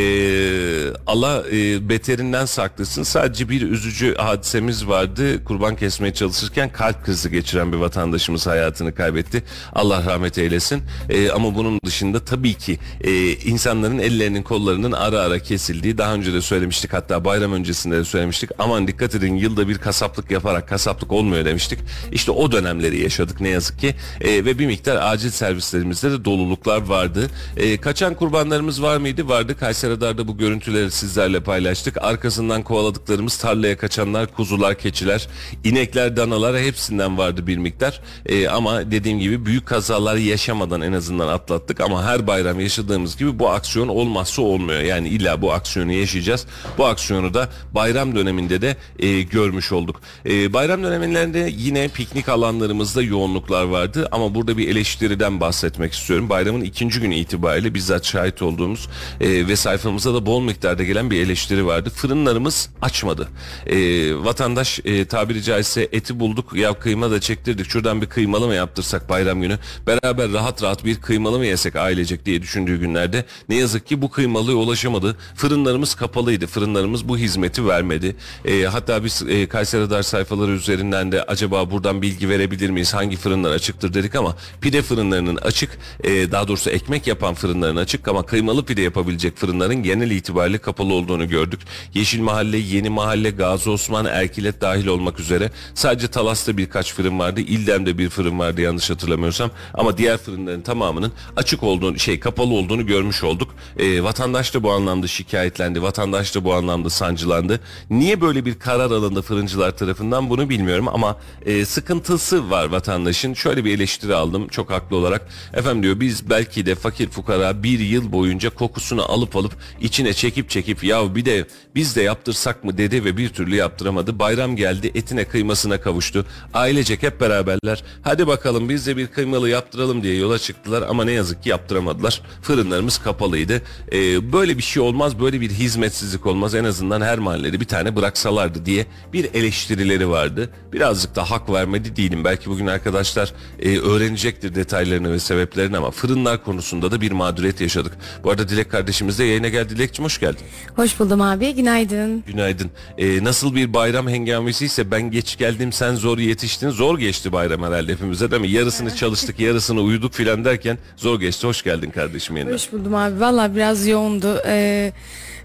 [1.07, 3.03] Allah e, beterinden saklasın.
[3.03, 5.43] Sadece bir üzücü hadisemiz vardı.
[5.43, 9.43] Kurban kesmeye çalışırken kalp krizi geçiren bir vatandaşımız hayatını kaybetti.
[9.73, 10.83] Allah rahmet eylesin.
[11.09, 16.33] E, ama bunun dışında tabii ki e, insanların ellerinin kollarının ara ara kesildiği daha önce
[16.33, 18.49] de söylemiştik hatta bayram öncesinde de söylemiştik.
[18.59, 21.79] Aman dikkat edin yılda bir kasaplık yaparak kasaplık olmuyor demiştik.
[22.11, 26.81] İşte o dönemleri yaşadık ne yazık ki e, ve bir miktar acil servislerimizde de doluluklar
[26.81, 27.29] vardı.
[27.57, 29.29] E, kaçan kurbanlarımız var mıydı?
[29.29, 29.57] Vardı.
[29.59, 31.97] Kayseri Dar'da bu görüntüleri sizlerle paylaştık.
[32.03, 35.27] Arkasından kovaladıklarımız tarlaya kaçanlar, kuzular, keçiler,
[35.63, 38.01] inekler, danalar hepsinden vardı bir miktar.
[38.25, 43.39] E, ama dediğim gibi büyük kazaları yaşamadan en azından atlattık ama her bayram yaşadığımız gibi
[43.39, 44.81] bu aksiyon olmazsa olmuyor.
[44.81, 46.45] Yani illa bu aksiyonu yaşayacağız.
[46.77, 50.01] Bu aksiyonu da bayram döneminde de e, görmüş olduk.
[50.25, 56.29] E, bayram dönemlerinde yine piknik alanlarımızda yoğunluklar vardı ama burada bir eleştiriden bahsetmek istiyorum.
[56.29, 58.89] Bayramın ikinci günü itibariyle bizzat şahit olduğumuz
[59.21, 61.89] e, ve sayfamıza da bol miktarda gelen bir eleştiri vardı.
[61.89, 63.27] Fırınlarımız açmadı.
[63.67, 63.77] E,
[64.15, 69.09] vatandaş e, tabiri caizse eti bulduk ya kıyma da çektirdik şuradan bir kıymalı mı yaptırsak
[69.09, 73.87] bayram günü beraber rahat rahat bir kıymalı mı yesek ailecek diye düşündüğü günlerde ne yazık
[73.87, 75.17] ki bu kıymalıya ulaşamadı.
[75.35, 76.47] Fırınlarımız kapalıydı.
[76.47, 78.15] Fırınlarımız bu hizmeti vermedi.
[78.45, 82.93] E, hatta biz e, Kayseri Dar sayfaları üzerinden de acaba buradan bilgi verebilir miyiz?
[82.93, 88.07] Hangi fırınlar açıktır dedik ama pide fırınlarının açık e, daha doğrusu ekmek yapan fırınların açık
[88.07, 91.59] ama kıymalı pide yapabilecek fırınların genel itibariyle kapalı olduğunu gördük.
[91.93, 96.07] Yeşil Mahalle, Yeni Mahalle, Gazi Osman, Erkilet dahil olmak üzere sadece
[96.45, 97.41] Talas'ta birkaç fırın vardı.
[97.41, 99.51] İldem'de bir fırın vardı yanlış hatırlamıyorsam.
[99.73, 103.55] Ama diğer fırınların tamamının açık olduğunu, şey kapalı olduğunu görmüş olduk.
[103.77, 105.81] E, vatandaş da bu anlamda şikayetlendi.
[105.81, 107.59] Vatandaş da bu anlamda sancılandı.
[107.89, 113.33] Niye böyle bir karar alındı fırıncılar tarafından bunu bilmiyorum ama e, sıkıntısı var vatandaşın.
[113.33, 115.27] Şöyle bir eleştiri aldım çok haklı olarak.
[115.53, 120.49] Efendim diyor biz belki de fakir fukara bir yıl boyunca kokusunu alıp alıp içine çekip
[120.49, 124.19] çekip ya bir de biz de yaptırsak mı dedi ve bir türlü yaptıramadı.
[124.19, 126.25] Bayram geldi etine kıymasına kavuştu.
[126.53, 131.11] Ailecek hep beraberler hadi bakalım biz de bir kıymalı yaptıralım diye yola çıktılar ama ne
[131.11, 132.21] yazık ki yaptıramadılar.
[132.41, 133.61] Fırınlarımız kapalıydı.
[133.91, 137.95] Ee, böyle bir şey olmaz böyle bir hizmetsizlik olmaz en azından her mahallede bir tane
[137.95, 140.49] bıraksalardı diye bir eleştirileri vardı.
[140.73, 142.23] Birazcık da hak vermedi değilim.
[142.23, 147.93] Belki bugün arkadaşlar e, öğrenecektir detaylarını ve sebeplerini ama fırınlar konusunda da bir mağduriyet yaşadık.
[148.23, 149.75] Bu arada Dilek kardeşimiz de yayına geldi.
[149.75, 150.45] Dilekçim hoş geldin.
[150.75, 151.55] Hoş buldum abi.
[151.55, 152.23] Günaydın.
[152.27, 152.71] Günaydın.
[152.97, 156.69] Ee, nasıl bir bayram hengamesi ise ben geç geldim sen zor yetiştin.
[156.69, 158.49] Zor geçti bayram herhalde hepimize değil mi?
[158.49, 161.47] Yarısını çalıştık, yarısını uyuduk filan derken zor geçti.
[161.47, 162.53] Hoş geldin kardeşim yeniden.
[162.53, 163.19] Hoş buldum abi.
[163.19, 164.41] Valla biraz yoğundu.
[164.47, 164.93] Ee,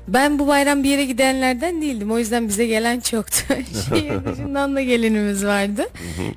[0.09, 2.11] ben bu bayram bir yere gidenlerden değildim.
[2.11, 3.43] O yüzden bize gelen çoktu.
[3.89, 5.87] Şehir dışından da gelenimiz vardı.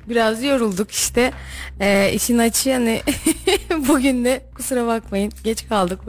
[0.08, 1.32] Biraz yorulduk işte.
[1.80, 3.02] Ee, işin açığı hani
[3.88, 6.00] bugün de kusura bakmayın geç kaldık.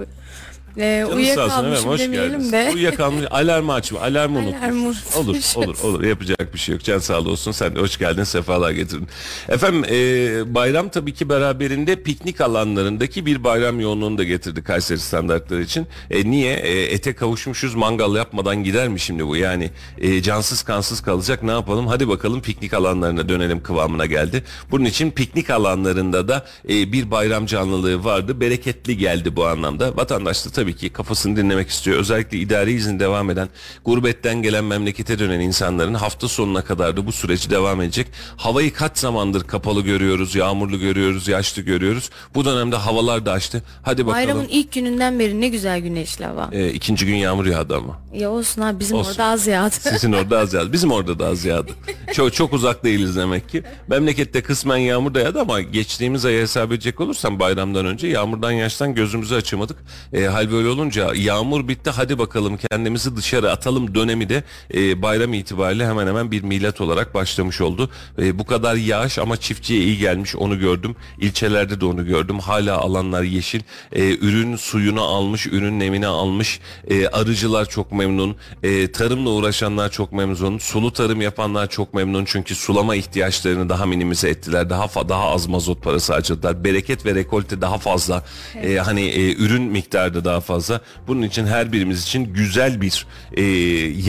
[0.75, 2.51] Sağ olsun uyuyakalmışım hoş demeyelim geldiniz.
[2.51, 2.71] de.
[2.73, 5.15] Uyuyakalmış, alarmı açma, alarmı Alarmı unutmuş.
[5.15, 5.57] Olur, unutmuşuz.
[5.57, 6.03] olur, olur.
[6.03, 6.83] Yapacak bir şey yok.
[6.83, 7.51] Can sağlığı olsun.
[7.51, 9.07] Sen de hoş geldin, sefalar getirdin.
[9.49, 15.61] Efendim e, bayram tabii ki beraberinde piknik alanlarındaki bir bayram yoğunluğunu da getirdi Kayseri standartları
[15.61, 15.87] için.
[16.11, 16.53] E, niye?
[16.55, 19.35] E, ete kavuşmuşuz, mangal yapmadan gider mi şimdi bu?
[19.35, 21.87] Yani e, cansız kansız kalacak ne yapalım?
[21.87, 24.43] Hadi bakalım piknik alanlarına dönelim kıvamına geldi.
[24.71, 28.39] Bunun için piknik alanlarında da e, bir bayram canlılığı vardı.
[28.41, 29.97] Bereketli geldi bu anlamda.
[29.97, 31.97] Vatandaş da tabii ki kafasını dinlemek istiyor.
[31.97, 33.49] Özellikle idari izin devam eden,
[33.85, 38.07] gurbetten gelen memlekete dönen insanların hafta sonuna kadar da bu süreci devam edecek.
[38.37, 42.09] Havayı kaç zamandır kapalı görüyoruz, yağmurlu görüyoruz, yaşlı görüyoruz.
[42.35, 43.63] Bu dönemde havalar da açtı.
[43.83, 44.27] Hadi bakalım.
[44.27, 46.49] Bayramın ilk gününden beri ne güzel güneşli hava.
[46.51, 47.99] E, ikinci gün yağmur yağdı ama.
[48.13, 49.11] Ya olsun abi bizim Olsun.
[49.11, 49.75] orada az yağdı.
[49.79, 50.73] Sizin orada az yağdı.
[50.73, 51.71] Bizim orada da az yağdı.
[52.13, 53.63] Çok, çok uzak değiliz demek ki.
[53.87, 58.95] Memlekette kısmen yağmur da yağdı ama geçtiğimiz ayı hesap edecek olursam bayramdan önce yağmurdan yaştan
[58.95, 59.77] gözümüzü açamadık.
[60.13, 65.33] E, hal böyle olunca yağmur bitti hadi bakalım kendimizi dışarı atalım dönemi de e, bayram
[65.33, 67.89] itibariyle hemen hemen bir milat olarak başlamış oldu.
[68.19, 70.95] E, bu kadar yağış ama çiftçiye iyi gelmiş onu gördüm.
[71.19, 72.39] İlçelerde de onu gördüm.
[72.39, 73.61] Hala alanlar yeşil.
[73.91, 76.59] E, ürün suyunu almış, ürün nemini almış.
[76.89, 78.35] E, arıcılar çok memnun.
[78.63, 80.57] E, tarımla uğraşanlar çok memnun.
[80.57, 82.25] Sulu tarım yapanlar çok memnun.
[82.25, 84.69] Çünkü sulama ihtiyaçlarını daha minimize ettiler.
[84.69, 86.63] Daha daha az mazot parası harcadılar.
[86.63, 88.23] Bereket ve rekolte daha fazla.
[88.63, 90.81] E, hani e, ürün miktarı da daha fazla.
[91.07, 93.43] Bunun için her birimiz için güzel bir e,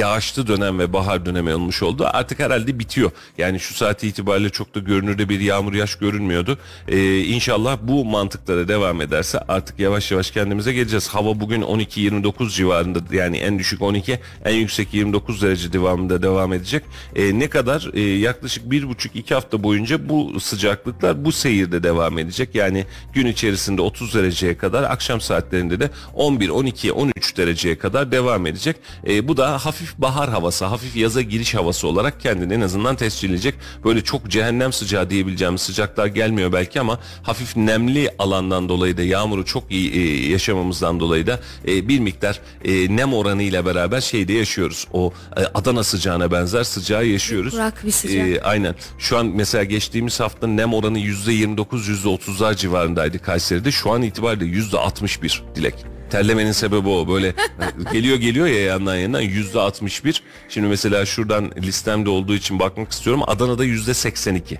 [0.00, 2.08] yağışlı dönem ve bahar dönemi olmuş oldu.
[2.12, 3.10] Artık herhalde bitiyor.
[3.38, 6.58] Yani şu saat itibariyle çok da görünürde bir yağmur yaş görünmüyordu.
[6.88, 11.08] E, inşallah bu mantıklara devam ederse artık yavaş yavaş kendimize geleceğiz.
[11.08, 16.82] Hava bugün 12-29 civarında yani en düşük 12 en yüksek 29 derece devamında devam edecek.
[17.16, 17.90] E, ne kadar?
[17.94, 22.54] E, yaklaşık bir buçuk iki hafta boyunca bu sıcaklıklar bu seyirde devam edecek.
[22.54, 28.46] Yani gün içerisinde 30 dereceye kadar akşam saatlerinde de 11, 12, 13 dereceye kadar devam
[28.46, 28.76] edecek.
[29.08, 33.30] E, bu da hafif bahar havası, hafif yaza giriş havası olarak kendini en azından tescil
[33.30, 33.54] edecek.
[33.84, 39.44] Böyle çok cehennem sıcağı diyebileceğimiz sıcaklar gelmiyor belki ama hafif nemli alandan dolayı da yağmuru
[39.44, 44.32] çok iyi e, yaşamamızdan dolayı da e, bir miktar e, nem oranı ile beraber şeyde
[44.32, 44.86] yaşıyoruz.
[44.92, 47.52] O e, Adana sıcağına benzer sıcağı yaşıyoruz.
[47.52, 48.28] Kurak bir sıcak.
[48.28, 48.74] E, aynen.
[48.98, 53.70] Şu an mesela geçtiğimiz hafta nem oranı %29 %30'lar civarındaydı Kayseri'de.
[53.70, 55.74] Şu an itibariyle %61 dilek.
[56.16, 57.08] Terlemenin sebebi o.
[57.08, 57.34] Böyle
[57.92, 60.22] geliyor geliyor ya yandan yandan yüzde 61.
[60.48, 63.22] Şimdi mesela şuradan listemde olduğu için bakmak istiyorum.
[63.26, 64.58] Adana'da yüzde 82.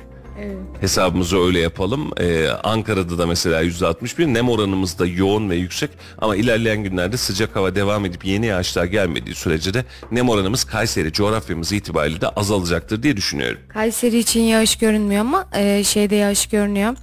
[0.80, 2.10] Hesabımızı öyle yapalım.
[2.20, 4.26] Ee, Ankara'da da mesela yüzde 61.
[4.26, 5.90] Nem oranımız da yoğun ve yüksek.
[6.18, 11.12] Ama ilerleyen günlerde sıcak hava devam edip yeni yağışlar gelmediği sürece de nem oranımız Kayseri
[11.12, 13.58] coğrafyamız itibariyle de azalacaktır diye düşünüyorum.
[13.68, 16.94] Kayseri için yağış görünmüyor ama e, şeyde yağış görünüyor.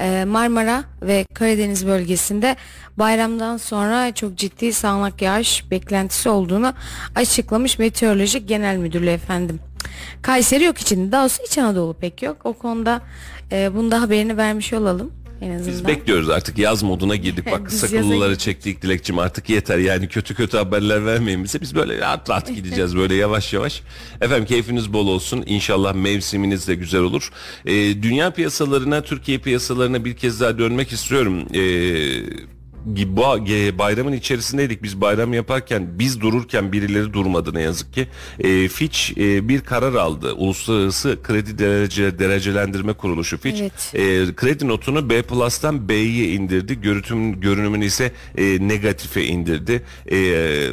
[0.00, 2.56] E, Marmara ve Karadeniz bölgesinde
[2.96, 6.74] bayramdan sonra çok ciddi sağanak yağış beklentisi olduğunu
[7.14, 9.60] açıklamış Meteoroloji Genel Müdürlüğü efendim.
[10.22, 11.12] Kayseri yok içinde.
[11.12, 12.36] Daha doğrusu İç Anadolu pek yok.
[12.44, 13.00] O konuda
[13.52, 15.72] e, bunu haberini vermiş olalım en azından.
[15.72, 17.46] Biz bekliyoruz artık yaz moduna girdik.
[17.52, 21.60] Bak sakıllıları çektik Dilekçim artık yeter yani kötü kötü haberler vermeyin bize.
[21.60, 23.82] Biz böyle rahat rahat gideceğiz böyle yavaş yavaş.
[24.20, 25.44] Efendim keyfiniz bol olsun.
[25.46, 27.30] İnşallah mevsiminiz de güzel olur.
[27.64, 27.72] Ee,
[28.02, 31.46] dünya piyasalarına, Türkiye piyasalarına bir kez daha dönmek istiyorum.
[31.54, 32.57] Ee,
[32.88, 38.08] bu e, bayramın içerisindeydik biz bayram yaparken biz dururken birileri durmadı ne yazık ki.
[38.40, 40.32] E, Fitch e, bir karar aldı.
[40.32, 43.94] Uluslararası Kredi Derece Derecelendirme Kuruluşu Fitch Evet.
[43.94, 46.80] e, kredi notunu B Plus'tan B'ye indirdi.
[46.80, 49.82] Görüntüm, görünümünü ise e, negatife indirdi.
[50.06, 50.18] E,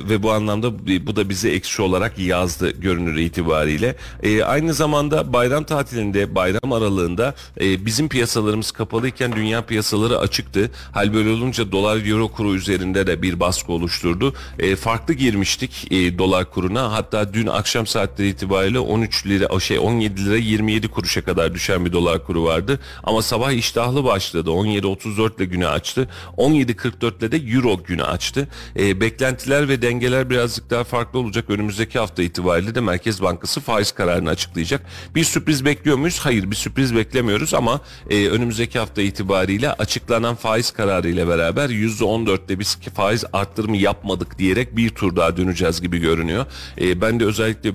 [0.09, 3.95] ve bu anlamda bu da bize eksi olarak yazdı görünür itibariyle.
[4.23, 10.71] E, aynı zamanda bayram tatilinde, bayram aralığında e, bizim piyasalarımız kapalıyken dünya piyasaları açıktı.
[10.91, 14.33] Hal böyle olunca dolar euro kuru üzerinde de bir baskı oluşturdu.
[14.59, 16.91] E, farklı girmiştik e, dolar kuruna.
[16.91, 21.93] Hatta dün akşam saatleri itibariyle 13 lira, şey 17 lira 27 kuruşa kadar düşen bir
[21.93, 22.79] dolar kuru vardı.
[23.03, 24.49] Ama sabah iştahlı başladı.
[24.49, 26.09] 17.34 ile günü açtı.
[26.37, 28.47] 17.44 ile de euro günü açtı.
[28.79, 31.49] E, beklentiler ve dengeler birazcık daha farklı olacak.
[31.49, 34.85] Önümüzdeki hafta itibariyle de Merkez Bankası faiz kararını açıklayacak.
[35.15, 36.19] Bir sürpriz bekliyor muyuz?
[36.19, 42.59] Hayır bir sürpriz beklemiyoruz ama e, önümüzdeki hafta itibariyle açıklanan faiz kararı ile beraber %14'te
[42.59, 46.45] biz faiz arttırımı yapmadık diyerek bir tur daha döneceğiz gibi görünüyor.
[46.81, 47.73] E, ben de özellikle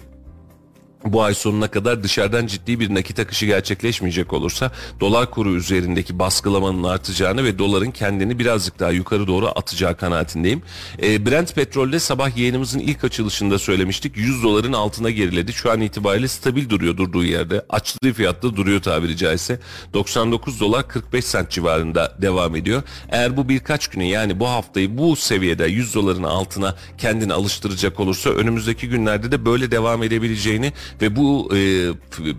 [1.05, 6.85] bu ay sonuna kadar dışarıdan ciddi bir nakit akışı gerçekleşmeyecek olursa dolar kuru üzerindeki baskılamanın
[6.85, 10.63] artacağını ve doların kendini birazcık daha yukarı doğru atacağı kanaatindeyim.
[11.03, 15.53] E, Brent petrolde sabah yayınımızın ilk açılışında söylemiştik 100 doların altına geriledi.
[15.53, 17.65] Şu an itibariyle stabil duruyor durduğu yerde.
[17.69, 19.61] Açtığı fiyatta duruyor tabiri caizse.
[19.95, 22.83] 99 dolar 45 sent civarında devam ediyor.
[23.09, 28.31] Eğer bu birkaç güne yani bu haftayı bu seviyede 100 doların altına kendini alıştıracak olursa
[28.31, 30.73] önümüzdeki günlerde de böyle devam edebileceğini
[31.03, 31.89] ve bu e,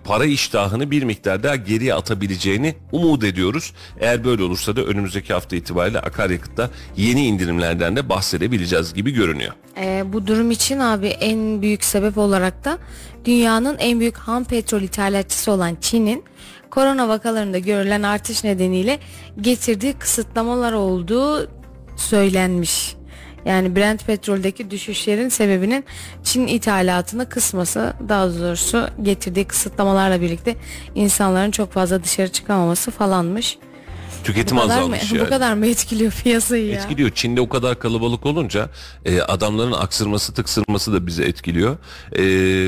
[0.04, 3.72] para iştahını bir miktar daha geriye atabileceğini umut ediyoruz.
[4.00, 9.52] Eğer böyle olursa da önümüzdeki hafta itibariyle akaryakıtta yeni indirimlerden de bahsedebileceğiz gibi görünüyor.
[9.80, 12.78] E, bu durum için abi en büyük sebep olarak da
[13.24, 16.24] dünyanın en büyük ham petrol ithalatçısı olan Çin'in
[16.70, 18.98] korona vakalarında görülen artış nedeniyle
[19.40, 21.50] getirdiği kısıtlamalar olduğu
[21.96, 22.96] söylenmiş.
[23.44, 25.84] Yani Brent petroldeki düşüşlerin sebebinin
[26.24, 30.56] Çin ithalatını kısması daha doğrusu getirdiği kısıtlamalarla birlikte
[30.94, 33.58] insanların çok fazla dışarı çıkamaması falanmış.
[34.24, 35.26] Tüketim bu azalmış mı, yani.
[35.26, 36.80] Bu kadar mı etkiliyor piyasayı ya?
[36.80, 37.10] Etkiliyor.
[37.10, 38.68] Çin'de o kadar kalabalık olunca
[39.04, 41.76] e, adamların aksırması tıksırması da bizi etkiliyor.
[42.18, 42.22] E,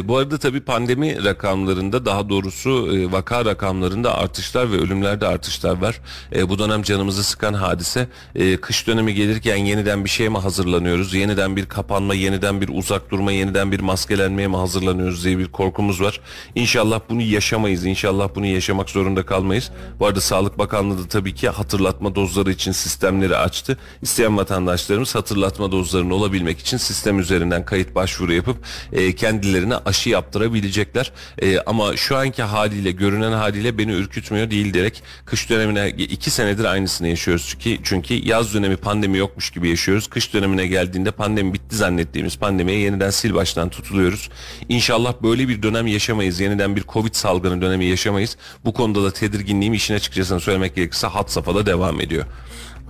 [0.09, 6.01] bu arada tabii pandemi rakamlarında daha doğrusu e, vaka rakamlarında artışlar ve ölümlerde artışlar var.
[6.35, 11.15] E, bu dönem canımızı sıkan hadise e, kış dönemi gelirken yeniden bir şeye mi hazırlanıyoruz?
[11.15, 16.01] Yeniden bir kapanma, yeniden bir uzak durma, yeniden bir maskelenmeye mi hazırlanıyoruz diye bir korkumuz
[16.01, 16.21] var.
[16.55, 17.87] İnşallah bunu yaşamayız.
[17.87, 19.71] İnşallah bunu yaşamak zorunda kalmayız.
[20.01, 23.79] Bu arada Sağlık Bakanlığı da tabii ki hatırlatma dozları için sistemleri açtı.
[24.03, 28.57] İsteyen vatandaşlarımız hatırlatma dozlarının olabilmek için sistem üzerinden kayıt başvuru yapıp
[28.93, 31.13] e, kendilerine aşı yaptırabilecekler.
[31.39, 36.65] E, ama şu anki haliyle görünen haliyle beni ürkütmüyor değil direkt kış dönemine iki senedir
[36.65, 37.49] aynısını yaşıyoruz.
[37.49, 40.07] Çünkü, çünkü yaz dönemi pandemi yokmuş gibi yaşıyoruz.
[40.07, 44.29] Kış dönemine geldiğinde pandemi bitti zannettiğimiz pandemiye yeniden sil baştan tutuluyoruz.
[44.69, 46.41] İnşallah böyle bir dönem yaşamayız.
[46.41, 48.37] Yeniden bir Covid salgını dönemi yaşamayız.
[48.65, 52.25] Bu konuda da tedirginliğim işin açıkçası söylemek gerekirse hat safhada devam ediyor.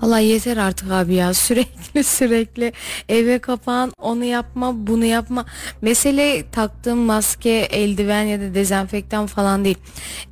[0.02, 2.72] Valla yeter artık abi ya sürekli sürekli
[3.08, 5.44] eve kapan onu yapma bunu yapma.
[5.82, 9.78] Mesele taktığım maske eldiven ya da dezenfektan falan değil.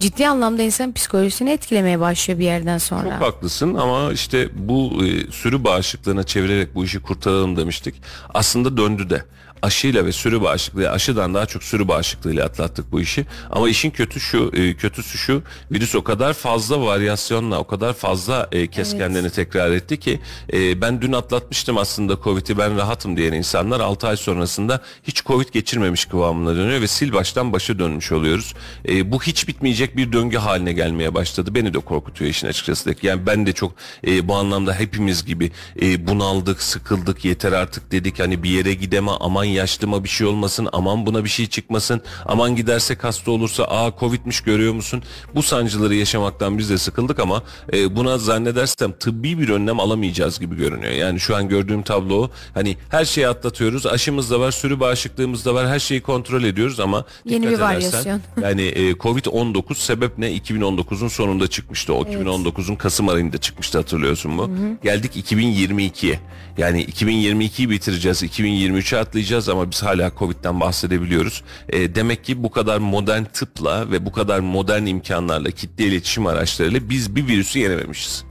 [0.00, 3.10] Ciddi anlamda insan psikolojisini etkilemeye başlıyor bir yerden sonra.
[3.10, 7.94] Çok haklısın ama işte bu e, sürü bağışıklığına çevirerek bu işi kurtaralım demiştik.
[8.34, 9.24] Aslında döndü de
[9.62, 13.26] aşıyla ve sürü bağışıklığı aşıdan daha çok sürü bağışıklığıyla atlattık bu işi.
[13.50, 18.48] Ama işin kötü şu e, kötüsü şu virüs o kadar fazla varyasyonla o kadar fazla
[18.52, 19.34] e, kez evet.
[19.34, 20.20] tekrar etti ki
[20.52, 25.48] e, ben dün atlatmıştım aslında Covid'i ben rahatım diyen insanlar 6 ay sonrasında hiç Covid
[25.48, 28.54] geçirmemiş kıvamına dönüyor ve sil baştan başa dönmüş oluyoruz.
[28.88, 31.54] E, bu hiç bitmeyecek bir döngü haline gelmeye başladı.
[31.54, 32.94] Beni de korkutuyor işin açıkçası.
[33.02, 33.72] Yani ben de çok
[34.06, 38.20] e, bu anlamda hepimiz gibi e, bunaldık, sıkıldık, yeter artık dedik.
[38.20, 42.56] Hani bir yere gideme aman yaşlıma bir şey olmasın, aman buna bir şey çıkmasın, aman
[42.56, 45.02] gidersek hasta olursa aa Covid'miş görüyor musun?
[45.34, 50.56] Bu sancıları yaşamaktan biz de sıkıldık ama e, buna zannedersem tıbbi bir önlem alamayacağız gibi
[50.56, 50.92] görünüyor.
[50.92, 55.54] Yani şu an gördüğüm tablo hani her şeyi atlatıyoruz, aşımız da var, sürü bağışıklığımız da
[55.54, 58.20] var, her şeyi kontrol ediyoruz ama Yeni bir varyasyon.
[58.42, 60.36] yani e, Covid-19 sebep ne?
[60.36, 61.94] 2019'un sonunda çıkmıştı.
[61.94, 62.26] O evet.
[62.26, 64.42] 2019'un Kasım ayında çıkmıştı hatırlıyorsun mu?
[64.48, 64.76] Hı hı.
[64.82, 66.20] Geldik 2022'ye.
[66.58, 71.42] Yani 2022'yi bitireceğiz, 2023'e atlayacağız ama biz hala Covid'den bahsedebiliyoruz.
[71.68, 76.88] E, demek ki bu kadar modern tıpla ve bu kadar modern imkanlarla kitle iletişim araçlarıyla
[76.88, 78.24] biz bir virüsü yenememişiz.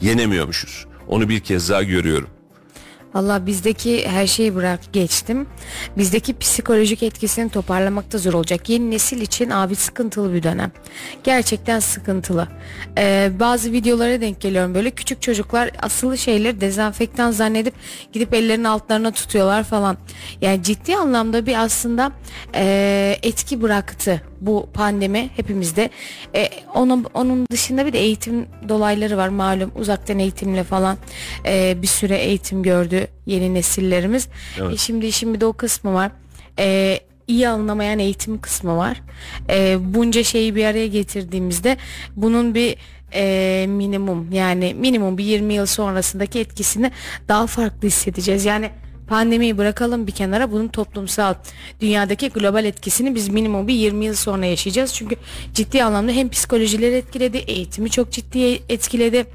[0.00, 0.86] Yenemiyormuşuz.
[1.08, 2.28] Onu bir kez daha görüyorum.
[3.14, 5.46] Valla bizdeki her şeyi bırak geçtim.
[5.98, 8.68] Bizdeki psikolojik etkisini toparlamakta zor olacak.
[8.68, 10.72] Yeni nesil için abi sıkıntılı bir dönem.
[11.24, 12.48] Gerçekten sıkıntılı.
[12.98, 17.74] Ee, bazı videolara denk geliyorum böyle küçük çocuklar asılı şeyleri dezenfektan zannedip
[18.12, 19.96] gidip ellerinin altlarına tutuyorlar falan.
[20.40, 22.12] Yani ciddi anlamda bir aslında
[22.54, 25.90] e, etki bıraktı bu pandemi hepimizde.
[26.34, 30.96] E, onun onun dışında bir de eğitim dolayları var malum uzaktan eğitimle falan
[31.46, 34.28] e, bir süre eğitim gördü yeni nesillerimiz.
[34.60, 34.74] Evet.
[34.74, 36.12] E, şimdi işin bir de o kısmı var.
[36.58, 39.02] E, iyi anlamayan eğitim kısmı var.
[39.50, 41.76] E, bunca şeyi bir araya getirdiğimizde
[42.16, 42.76] bunun bir
[43.14, 46.90] e, minimum yani minimum bir 20 yıl sonrasındaki etkisini
[47.28, 48.44] daha farklı hissedeceğiz.
[48.44, 48.70] Yani
[49.06, 51.34] Pandemiyi bırakalım bir kenara bunun toplumsal
[51.80, 54.94] dünyadaki global etkisini biz minimum bir 20 yıl sonra yaşayacağız.
[54.94, 55.16] Çünkü
[55.54, 59.26] ciddi anlamda hem psikolojileri etkiledi, eğitimi çok ciddi etkiledi.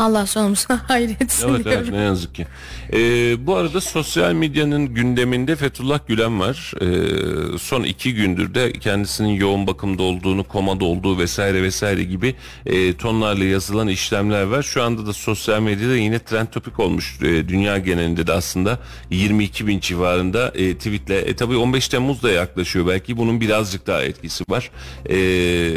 [0.00, 1.80] Allah sonumuzu hayretsin Evet, diyorum.
[1.84, 2.46] evet ne yazık ki.
[2.92, 6.72] Ee, bu arada sosyal medyanın gündeminde Fethullah Gülen var.
[6.80, 12.34] Ee, son iki gündür de kendisinin yoğun bakımda olduğunu, komada olduğu vesaire vesaire gibi
[12.66, 14.62] e, tonlarla yazılan işlemler var.
[14.62, 17.18] Şu anda da sosyal medyada yine trend topik olmuş.
[17.22, 18.78] E, dünya genelinde de aslında
[19.10, 21.18] 22 bin civarında e, tweetle.
[21.18, 22.86] E, tabii 15 Temmuz da yaklaşıyor.
[22.86, 24.70] Belki bunun birazcık daha etkisi var.
[25.08, 25.74] Eee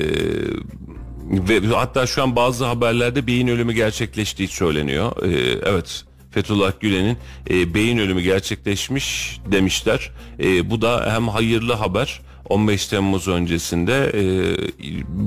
[1.30, 5.12] ve hatta şu an bazı haberlerde beyin ölümü gerçekleştiği söyleniyor.
[5.24, 7.18] Ee, evet Fethullah Gülen'in
[7.50, 10.12] e, beyin ölümü gerçekleşmiş demişler.
[10.40, 14.24] E, bu da hem hayırlı haber 15 Temmuz öncesinde e,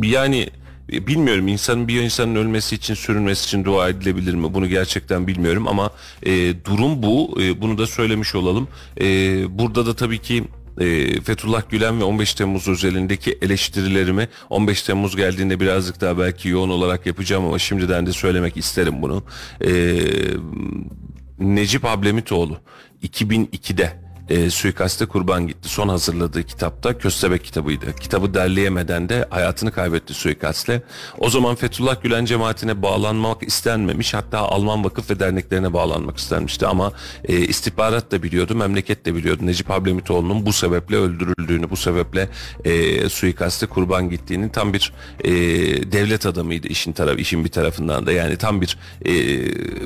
[0.06, 0.50] yani
[0.92, 5.68] e, bilmiyorum insanın bir insanın ölmesi için sürünmesi için dua edilebilir mi bunu gerçekten bilmiyorum
[5.68, 5.90] ama
[6.23, 8.68] e, durum bu E, bunu da söylemiş olalım.
[9.00, 9.04] E,
[9.58, 10.44] burada da tabii ki
[10.81, 16.68] e, Fethullah Gülen ve 15 Temmuz özelindeki eleştirilerimi 15 Temmuz geldiğinde birazcık daha belki yoğun
[16.68, 19.24] olarak yapacağım ama şimdiden de söylemek isterim bunu.
[19.64, 19.70] E,
[21.38, 22.58] Necip Ablemitoğlu
[23.02, 25.68] 2002'de e, suikaste kurban gitti.
[25.68, 27.96] Son hazırladığı kitapta Köstebek kitabıydı.
[28.00, 30.83] Kitabı derleyemeden de hayatını kaybetti suikastle.
[31.18, 34.14] O zaman Fethullah Gülen cemaatine bağlanmak istenmemiş.
[34.14, 36.66] Hatta Alman vakıf ve derneklerine bağlanmak istenmişti.
[36.66, 36.92] Ama
[37.24, 39.46] e, istihbarat da biliyordu, memleket de biliyordu.
[39.46, 42.29] Necip Hablemitoğlu'nun bu sebeple öldürüldüğünü, bu sebeple
[42.64, 44.92] e, suikaste kurban gittiğini tam bir
[45.24, 45.33] e,
[45.92, 48.12] devlet adamıydı işin tarafı, işin bir tarafından da.
[48.12, 49.12] Yani tam bir e,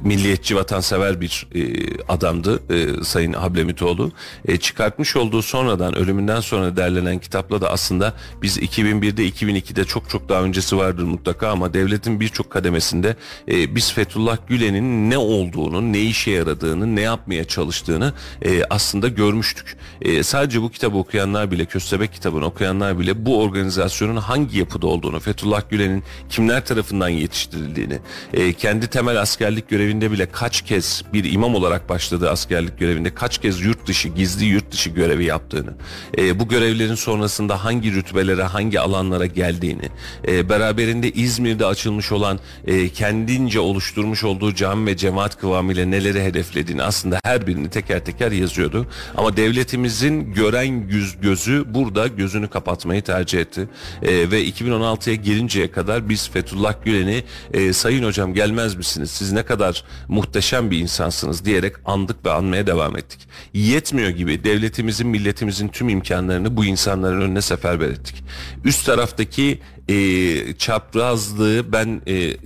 [0.00, 1.60] milliyetçi, vatansever bir e,
[2.08, 4.12] adamdı e, Sayın Hablemitoğlu
[4.44, 10.28] e, çıkartmış olduğu sonradan ölümünden sonra derlenen kitapla da aslında biz 2001'de 2002'de çok çok
[10.28, 13.16] daha öncesi vardır mutlaka ama devletin birçok kademesinde
[13.48, 18.12] e, biz Fethullah Gülen'in ne olduğunu, ne işe yaradığını, ne yapmaya çalıştığını
[18.42, 19.76] e, aslında görmüştük.
[20.02, 25.20] E, sadece bu kitabı okuyanlar bile, Köstebek kitabını okuyanlar bile bu organizasyonun hangi yapıda olduğunu,
[25.20, 27.98] Fethullah Gülen'in kimler tarafından yetiştirildiğini,
[28.34, 33.38] e, kendi temel askerlik görevinde bile kaç kez bir imam olarak başladığı askerlik görevinde kaç
[33.38, 35.74] kez yurt dışı gizli yurt dışı görevi yaptığını,
[36.18, 39.88] e, bu görevlerin sonrasında hangi rütbelere, hangi alanlara geldiğini,
[40.28, 46.82] e, beraberinde İzmir'de açılmış olan e, kendince oluşturmuş olduğu cami ve cemaat kıvamıyla neleri hedeflediğini
[46.82, 48.86] aslında her birini teker teker yazıyordu.
[49.16, 53.68] Ama devletimizin gören yüz gözü burada gözünü kapatmayı tercih etti.
[54.02, 59.10] E, ve 2016'ya gelinceye kadar biz Fethullah Gülen'i e, sayın hocam gelmez misiniz?
[59.10, 63.20] Siz ne kadar muhteşem bir insansınız diyerek andık ve anmaya devam ettik.
[63.54, 68.24] Yetmiyor gibi devletimizin, milletimizin tüm imkanlarını bu insanların önüne seferber ettik.
[68.64, 72.36] Üst taraftaki e, çaprazlığı ben e,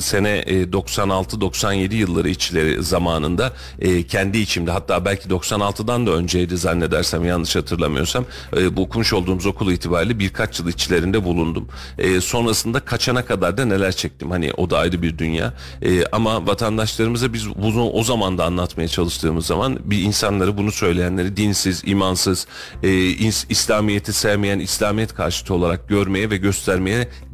[0.00, 7.24] sene e, 96-97 yılları içleri zamanında e, kendi içimde hatta belki 96'dan da önceydi zannedersem
[7.24, 8.24] yanlış hatırlamıyorsam
[8.56, 11.68] e, bu okumuş olduğumuz okul itibariyle birkaç yıl içlerinde bulundum.
[11.98, 16.46] E, sonrasında kaçana kadar da neler çektim hani o da ayrı bir dünya e, ama
[16.46, 22.46] vatandaşlarımıza biz bunu o zaman da anlatmaya çalıştığımız zaman bir insanları bunu söyleyenleri dinsiz, imansız,
[22.82, 26.65] e, ins- İslamiyet'i sevmeyen, İslamiyet karşıtı olarak görmeye ve göstermeye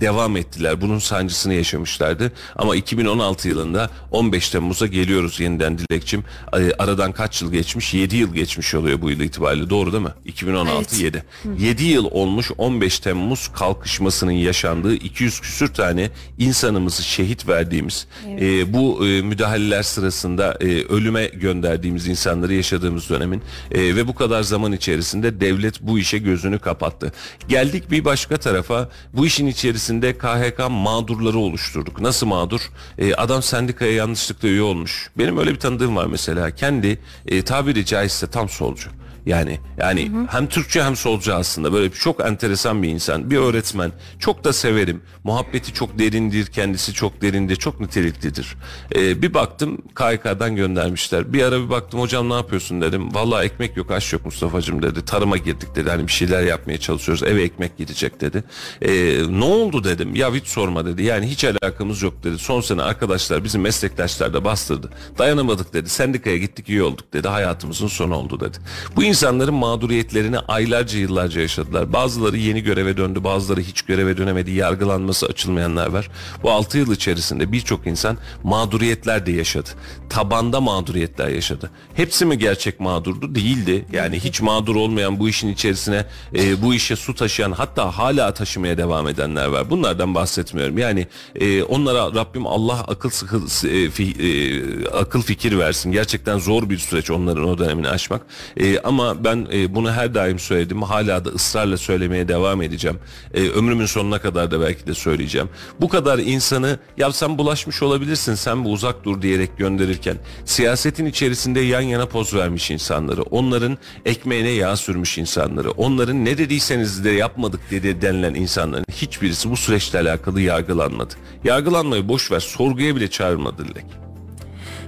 [0.00, 0.80] devam ettiler.
[0.80, 2.32] Bunun sancısını yaşamışlardı.
[2.56, 6.24] Ama 2016 yılında 15 Temmuz'a geliyoruz yeniden Dilekçim.
[6.52, 7.94] E, aradan kaç yıl geçmiş?
[7.94, 9.70] 7 yıl geçmiş oluyor bu yıl itibariyle.
[9.70, 10.10] Doğru değil mi?
[10.24, 11.00] 2016 Evet.
[11.00, 11.24] 7.
[11.58, 18.06] 7 yıl olmuş 15 Temmuz kalkışmasının yaşandığı 200 küsür tane insanımızı şehit verdiğimiz
[18.40, 24.42] e, bu e, müdahaleler sırasında e, ölüme gönderdiğimiz insanları yaşadığımız dönemin e, ve bu kadar
[24.42, 27.12] zaman içerisinde devlet bu işe gözünü kapattı.
[27.48, 32.00] Geldik bir başka tarafa bu işin içerisinde KHK mağdurları oluşturduk.
[32.00, 32.60] Nasıl mağdur?
[32.98, 35.10] E, adam sendikaya yanlışlıkla üye olmuş.
[35.18, 36.50] Benim öyle bir tanıdığım var mesela.
[36.50, 38.90] Kendi e, tabiri caizse tam solcu.
[39.26, 43.92] Yani yani hem Türkçe hem solcu aslında böyle çok enteresan bir insan, bir öğretmen.
[44.18, 45.02] Çok da severim.
[45.24, 48.56] Muhabbeti çok derindir, kendisi çok derindir, çok niteliklidir.
[48.96, 51.32] Ee, bir baktım KYK'dan göndermişler.
[51.32, 53.14] Bir ara bir baktım hocam ne yapıyorsun dedim.
[53.14, 55.04] Vallahi ekmek yok, aş yok Mustafa'cığım dedi.
[55.04, 55.90] Tarıma girdik dedi.
[55.90, 57.22] Hani bir şeyler yapmaya çalışıyoruz.
[57.22, 58.44] Eve ekmek gidecek dedi.
[58.82, 58.90] Ee,
[59.30, 60.14] ne oldu dedim.
[60.14, 61.02] Ya hiç sorma dedi.
[61.02, 62.38] Yani hiç alakamız yok dedi.
[62.38, 64.90] Son sene arkadaşlar bizim meslektaşlar da bastırdı.
[65.18, 65.88] Dayanamadık dedi.
[65.88, 67.28] Sendikaya gittik iyi olduk dedi.
[67.28, 68.58] Hayatımızın sonu oldu dedi.
[68.96, 71.92] Bu insanların mağduriyetlerini aylarca yıllarca yaşadılar.
[71.92, 73.24] Bazıları yeni göreve döndü.
[73.24, 74.50] Bazıları hiç göreve dönemedi.
[74.50, 76.10] Yargılanması açılmayanlar var.
[76.42, 79.68] Bu 6 yıl içerisinde birçok insan mağduriyetler de yaşadı.
[80.10, 81.70] Tabanda mağduriyetler yaşadı.
[81.94, 83.34] Hepsi mi gerçek mağdurdu?
[83.34, 83.86] Değildi.
[83.92, 88.78] Yani hiç mağdur olmayan bu işin içerisine e, bu işe su taşıyan hatta hala taşımaya
[88.78, 89.70] devam edenler var.
[89.70, 90.78] Bunlardan bahsetmiyorum.
[90.78, 95.92] Yani e, onlara Rabbim Allah akıl sıkı, e, fi- e, akıl fikir versin.
[95.92, 98.22] Gerçekten zor bir süreç onların o dönemini aşmak.
[98.56, 100.82] E, ama Ama ben e, bunu her daim söyledim.
[100.82, 102.98] Hala da ısrarla söylemeye devam edeceğim.
[103.34, 105.48] E, ömrümün sonuna kadar da belki de söyleyeceğim.
[105.80, 111.60] Bu kadar insanı ya sen bulaşmış olabilirsin sen bu uzak dur diyerek gönderirken siyasetin içerisinde
[111.60, 117.60] yan yana poz vermiş insanları, onların ekmeğine yağ sürmüş insanları, onların ne dediyseniz de yapmadık
[117.70, 121.14] dedi denilen insanların hiçbirisi bu süreçle alakalı yargılanmadı.
[121.44, 124.11] Yargılanmayı boş ver sorguya bile çağrılmadı Dilek.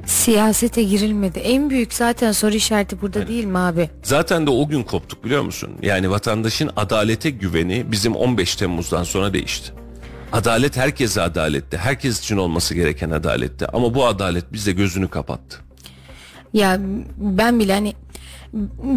[0.06, 1.38] Siyasete girilmedi.
[1.38, 3.90] En büyük zaten soru işareti burada değil mi abi?
[4.02, 5.70] Zaten de o gün koptuk biliyor musun?
[5.82, 9.72] Yani vatandaşın adalete güveni bizim 15 Temmuz'dan sonra değişti.
[10.32, 11.76] Adalet herkese adaletti.
[11.76, 13.66] Herkes için olması gereken adaletti.
[13.66, 15.56] Ama bu adalet bize gözünü kapattı.
[16.52, 16.78] Ya
[17.18, 17.92] ben bile hani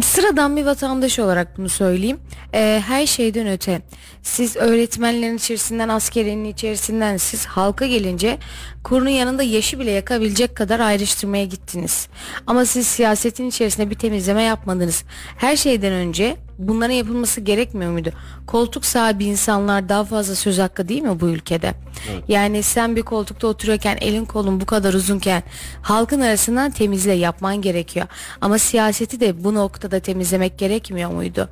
[0.02, 2.20] sıradan bir vatandaş olarak bunu söyleyeyim.
[2.54, 3.82] Ee, her şeyden öte
[4.22, 8.38] siz öğretmenlerin içerisinden askerinin içerisinden siz halka gelince
[8.84, 12.08] kurunun yanında yaşı bile yakabilecek kadar ayrıştırmaya gittiniz.
[12.46, 15.04] Ama siz siyasetin içerisinde bir temizleme yapmadınız.
[15.36, 18.10] Her şeyden önce bunların yapılması gerekmiyor muydu?
[18.46, 21.74] Koltuk sahibi insanlar daha fazla söz hakkı değil mi bu ülkede?
[22.10, 22.24] Evet.
[22.28, 25.42] Yani sen bir koltukta oturuyorken elin kolun bu kadar uzunken
[25.82, 28.06] halkın arasından temizle yapman gerekiyor.
[28.40, 31.48] Ama siyaseti de bu noktada temizlemek gerekmiyor muydu?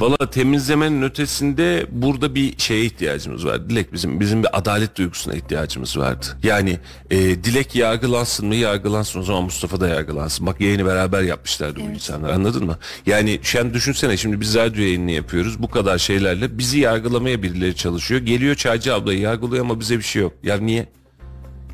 [0.00, 3.70] Valla temizlemenin ötesinde burada bir şeye ihtiyacımız var.
[3.70, 6.26] Dilek bizim bizim bir adalet duygusuna ihtiyacımız vardı.
[6.42, 6.78] Yani
[7.10, 10.46] e, Dilek yargılansın mı yargılansın o zaman Mustafa da yargılansın.
[10.46, 11.90] Bak yayını beraber yapmışlardı evet.
[11.90, 12.78] bu insanlar anladın mı?
[13.06, 18.20] Yani sen düşünsene şimdi biz radyo yayını yapıyoruz bu kadar şeylerle bizi yargılamaya birileri çalışıyor.
[18.20, 20.32] Geliyor Çaycı ablayı yargılıyor ama bize bir şey yok.
[20.42, 20.86] Ya niye?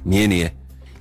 [0.07, 0.53] Niye niye?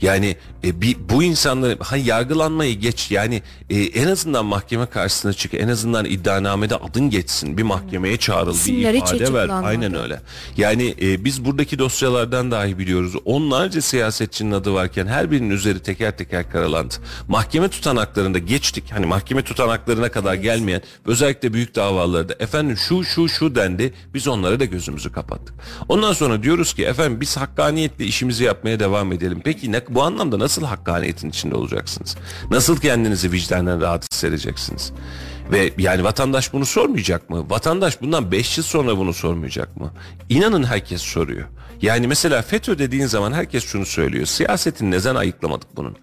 [0.02, 5.54] Yani e, bir, bu insanları ha, yargılanmayı geç yani e, en azından mahkeme karşısına çık
[5.54, 10.22] en azından iddianamede adın geçsin bir mahkemeye çağrıl bir ifade ver aynen öyle.
[10.58, 16.18] Yani e, biz buradaki dosyalardan dahi biliyoruz onlarca siyasetçinin adı varken her birinin üzeri teker
[16.18, 16.94] teker karalandı.
[17.28, 20.44] Mahkeme tutanaklarında geçtik hani mahkeme tutanaklarına kadar evet.
[20.44, 25.56] gelmeyen özellikle büyük davalarda efendim şu şu şu dendi biz onlara da gözümüzü kapattık.
[25.90, 29.42] Ondan sonra diyoruz ki efendim biz hakkaniyetle işimizi yapmaya devam edelim.
[29.44, 32.16] Peki ne bu anlamda nasıl hakkaniyetin içinde olacaksınız?
[32.52, 34.92] Nasıl kendinizi vicdanen rahat hissedeceksiniz?
[35.52, 37.50] Ve yani vatandaş bunu sormayacak mı?
[37.50, 39.94] Vatandaş bundan 5 yıl sonra bunu sormayacak mı?
[40.30, 41.48] İnanın herkes soruyor.
[41.82, 44.26] Yani mesela FETÖ dediğin zaman herkes şunu söylüyor.
[44.26, 45.98] Siyasetin neden ayıklamadık bunun?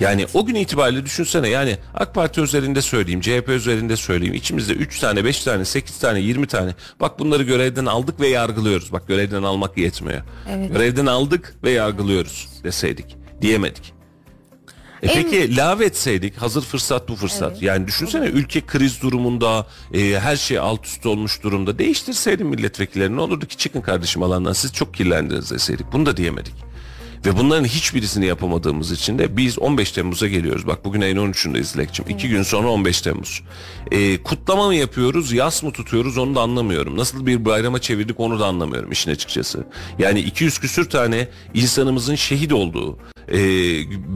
[0.00, 4.34] Yani o gün itibariyle düşünsene yani AK Parti üzerinde söyleyeyim, CHP üzerinde söyleyeyim.
[4.34, 6.74] İçimizde 3 tane, 5 tane, 8 tane, 20 tane.
[7.00, 8.92] Bak bunları görevden aldık ve yargılıyoruz.
[8.92, 10.22] Bak görevden almak yetmiyor.
[10.50, 10.72] Evet.
[10.72, 13.92] Görevden aldık ve yargılıyoruz deseydik diyemedik.
[15.02, 15.14] E en...
[15.14, 17.52] peki lav etseydik hazır fırsat bu fırsat.
[17.52, 17.62] Evet.
[17.62, 21.78] Yani düşünsene ülke kriz durumunda e, her şey alt üst olmuş durumda.
[21.78, 25.86] Değiştirseydin milletvekillerini ne olurdu ki çıkın kardeşim alandan siz çok kirlendiniz deseydik.
[25.92, 26.54] Bunu da diyemedik.
[27.26, 30.66] Ve bunların hiçbirisini yapamadığımız için de biz 15 Temmuz'a geliyoruz.
[30.66, 32.04] Bak bugün ayın 13'ündeyiz Dilekçim.
[32.08, 33.42] İki gün sonra 15 Temmuz.
[33.90, 36.96] Ee, kutlama mı yapıyoruz, yas mı tutuyoruz onu da anlamıyorum.
[36.96, 39.66] Nasıl bir bayrama çevirdik onu da anlamıyorum işin açıkçası.
[39.98, 43.40] Yani 200 küsür tane insanımızın şehit olduğu, e,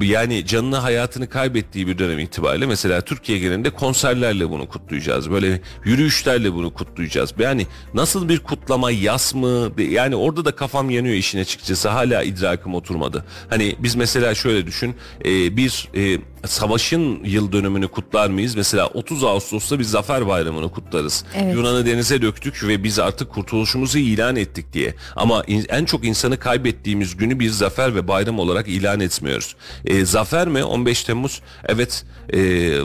[0.03, 5.31] yani canını hayatını kaybettiği bir dönem itibariyle mesela Türkiye genelinde konserlerle bunu kutlayacağız.
[5.31, 7.35] Böyle yürüyüşlerle bunu kutlayacağız.
[7.39, 9.73] Yani nasıl bir kutlama yas mı?
[9.91, 11.89] Yani orada da kafam yanıyor işin açıkçası.
[11.89, 13.25] Hala idrakım oturmadı.
[13.51, 14.97] Hani biz mesela şöyle düşün.
[15.25, 18.55] E, bir e, savaşın yıl dönümünü kutlar mıyız?
[18.55, 21.25] Mesela 30 Ağustos'ta bir zafer bayramını kutlarız.
[21.35, 21.55] Evet.
[21.55, 24.95] Yunan'ı denize döktük ve biz artık kurtuluşumuzu ilan ettik diye.
[25.17, 29.57] Ama in, en çok insanı kaybettiğimiz günü bir zafer ve bayram olarak ilan etmiyoruz.
[29.85, 30.65] E, zafer mi?
[30.65, 32.39] 15 Temmuz evet e,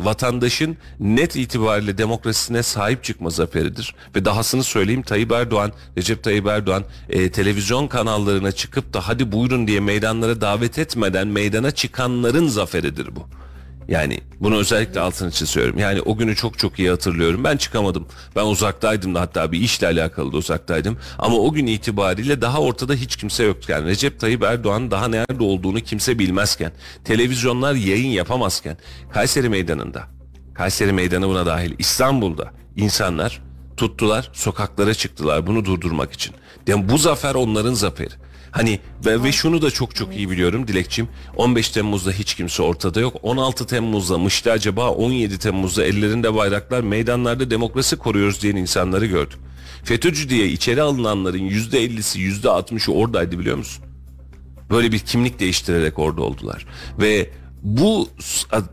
[0.06, 3.96] vatandaşın net itibariyle demokrasisine sahip çıkma zaferidir.
[4.16, 9.68] Ve dahasını söyleyeyim Tayyip Erdoğan, Recep Tayyip Erdoğan e, televizyon kanallarına çıkıp da hadi buyurun
[9.68, 13.28] diye meydanlara davet etmeden meydana çıkanların zaferidir bu.
[13.92, 15.78] Yani bunu özellikle altını çiziyorum.
[15.80, 17.44] Yani o günü çok çok iyi hatırlıyorum.
[17.44, 18.08] Ben çıkamadım.
[18.36, 20.98] Ben uzaktaydım da hatta bir işle alakalı da uzaktaydım.
[21.20, 25.80] Ama o gün itibariyle daha ortada hiç kimse yokken, Recep Tayyip Erdoğan daha nerede olduğunu
[25.80, 26.72] kimse bilmezken,
[27.04, 28.78] televizyonlar yayın yapamazken,
[29.14, 30.04] Kayseri Meydanı'nda,
[30.54, 33.42] Kayseri Meydanı buna dahil, İstanbul'da insanlar
[33.78, 36.36] tuttular, sokaklara çıktılar bunu durdurmak için.
[36.68, 38.14] Yani bu zafer onların zaferi.
[38.52, 41.08] Hani ve, ve şunu da çok çok iyi biliyorum Dilekçim.
[41.36, 43.16] 15 Temmuz'da hiç kimse ortada yok.
[43.24, 49.40] 16 Temmuz'da mıştı acaba 17 Temmuz'da ellerinde bayraklar meydanlarda demokrasi koruyoruz diyen insanları gördük.
[49.84, 53.84] FETÖ'cü diye içeri alınanların %50'si %60'ı oradaydı biliyor musun?
[54.70, 56.66] Böyle bir kimlik değiştirerek orada oldular.
[57.00, 57.30] Ve
[57.62, 58.10] bu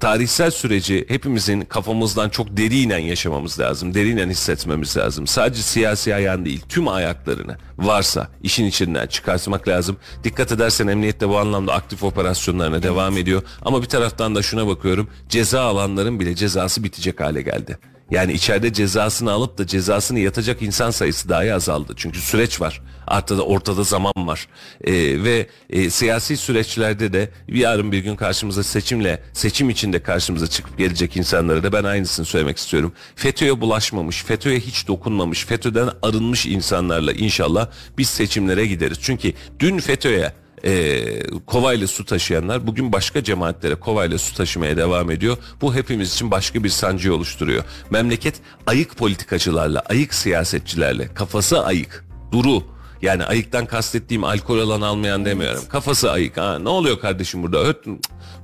[0.01, 3.95] tarihsel süreci hepimizin kafamızdan çok derinen yaşamamız lazım.
[3.95, 5.26] Derinen hissetmemiz lazım.
[5.26, 9.97] Sadece siyasi ayağın değil tüm ayaklarını varsa işin içinden çıkartmak lazım.
[10.24, 13.43] Dikkat edersen emniyet de bu anlamda aktif operasyonlarına devam ediyor.
[13.62, 17.78] Ama bir taraftan da şuna bakıyorum ceza alanların bile cezası bitecek hale geldi.
[18.11, 21.92] Yani içeride cezasını alıp da cezasını yatacak insan sayısı dahi azaldı.
[21.96, 22.80] Çünkü süreç var.
[23.11, 24.48] Ortada, ortada zaman var.
[24.84, 24.92] Ee,
[25.24, 31.16] ve e, siyasi süreçlerde de yarın bir gün karşımıza seçimle, seçim içinde karşımıza çıkıp gelecek
[31.16, 32.92] insanlara da ben aynısını söylemek istiyorum.
[33.16, 38.98] FETÖ'ye bulaşmamış, FETÖ'ye hiç dokunmamış, FETÖ'den arınmış insanlarla inşallah biz seçimlere gideriz.
[39.00, 40.32] Çünkü dün FETÖ'ye
[40.64, 45.36] e, kovayla su taşıyanlar bugün başka cemaatlere kovayla su taşımaya devam ediyor.
[45.61, 47.64] Bu hepimiz için başka bir sancı oluşturuyor.
[47.90, 48.34] Memleket
[48.66, 52.62] ayık politikacılarla, ayık siyasetçilerle, kafası ayık, duru,
[53.02, 55.62] yani ayıktan kastettiğim alkol alan almayan demiyorum.
[55.68, 56.36] Kafası ayık.
[56.36, 57.64] Ha, ne oluyor kardeşim burada?
[57.64, 57.84] Öt,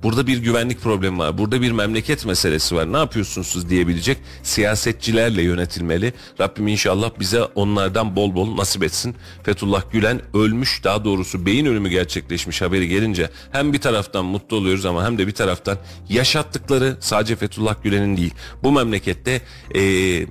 [0.05, 1.39] burada bir güvenlik problemi var.
[1.39, 2.93] Burada bir memleket meselesi var.
[2.93, 6.13] Ne yapıyorsunuz siz diyebilecek siyasetçilerle yönetilmeli.
[6.41, 9.17] Rabbim inşallah bize onlardan bol bol nasip etsin.
[9.43, 14.87] Fethullah Gülen ölmüş daha doğrusu beyin ölümü gerçekleşmiş haberi gelince hem bir taraftan mutlu oluyoruz
[14.87, 15.79] ama hem de bir taraftan
[16.09, 18.35] yaşattıkları sadece Fethullah Gülen'in değil.
[18.63, 19.41] Bu memlekette
[19.75, 20.27] eee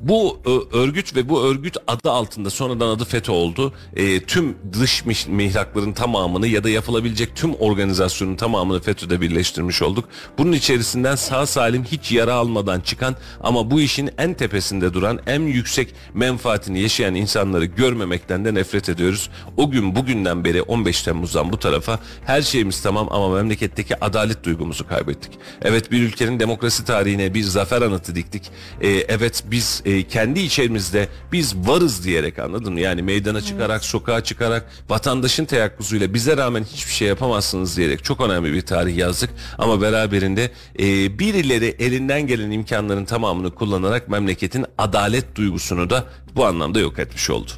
[0.00, 0.40] bu
[0.72, 3.72] örgüt ve bu örgüt adı altında sonradan adı FETÖ oldu.
[3.96, 10.08] E, tüm dış mihrakların tamamını ya da yapılabilecek tüm organizasyonun tamamını FETÖ'de birleştirmiş olduk.
[10.38, 15.40] Bunun içerisinden sağ salim hiç yara almadan çıkan ama bu işin en tepesinde duran en
[15.40, 19.30] yüksek menfaatini yaşayan insanları görmemekten de nefret ediyoruz.
[19.56, 24.88] O gün bugünden beri 15 Temmuz'dan bu tarafa her şeyimiz tamam ama memleketteki adalet duygumuzu
[24.88, 25.32] kaybettik.
[25.62, 28.50] Evet bir ülkenin demokrasi tarihine bir zafer anıtı diktik.
[28.80, 32.80] E, evet biz e, kendi içerimizde biz varız diyerek anladın mı?
[32.80, 33.84] Yani meydana çıkarak, evet.
[33.84, 39.30] sokağa çıkarak, vatandaşın teyakkuzuyla bize rağmen hiçbir şey yapamazsınız diyerek çok önemli bir tarih yazdık.
[39.58, 46.04] Ama beraberinde e, birileri elinden gelen imkanların tamamını kullanarak memleketin adalet duygusunu da
[46.36, 47.50] bu anlamda yok etmiş oldu.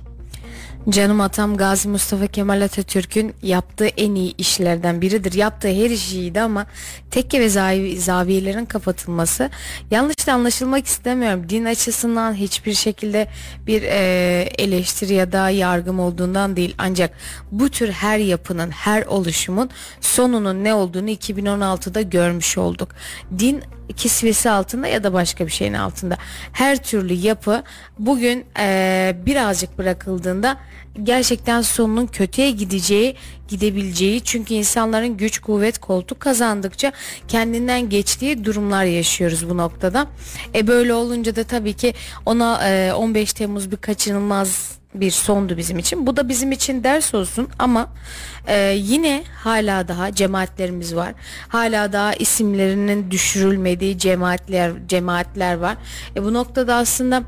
[0.89, 5.33] Canım atam Gazi Mustafa Kemal Atatürk'ün yaptığı en iyi işlerden biridir.
[5.33, 6.67] Yaptığı her iş iyiydi ama
[7.11, 7.49] tekke ve
[7.99, 9.51] zaviyelerin kapatılması
[9.91, 11.49] yanlış da anlaşılmak istemiyorum.
[11.49, 13.29] Din açısından hiçbir şekilde
[13.67, 13.99] bir e,
[14.59, 16.75] eleştiri ya da yargım olduğundan değil.
[16.79, 17.15] Ancak
[17.53, 19.71] bu tür her yapının, her oluşumun
[20.01, 22.89] sonunun ne olduğunu 2016'da görmüş olduk.
[23.39, 23.63] Din
[23.97, 26.17] kisvesi altında ya da başka bir şeyin altında.
[26.53, 27.63] Her türlü yapı
[27.99, 30.59] bugün e, birazcık bırakıldığında
[31.03, 33.17] gerçekten sonunun kötüye gideceği
[33.49, 36.93] gidebileceği çünkü insanların güç kuvvet koltuk kazandıkça
[37.29, 40.07] kendinden geçtiği durumlar yaşıyoruz bu noktada.
[40.55, 41.95] E böyle olunca da tabii ki
[42.27, 46.07] ona e, 15 Temmuz bir kaçınılmaz bir sondu bizim için.
[46.07, 47.89] Bu da bizim için ders olsun ama
[48.47, 51.15] e, yine hala daha cemaatlerimiz var.
[51.49, 55.77] Hala daha isimlerinin düşürülmediği cemaatler cemaatler var.
[56.17, 57.23] E, bu noktada aslında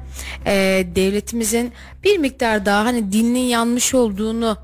[0.46, 1.72] e, devletimizin
[2.04, 4.56] bir miktar daha hani dinin yanlış olduğunu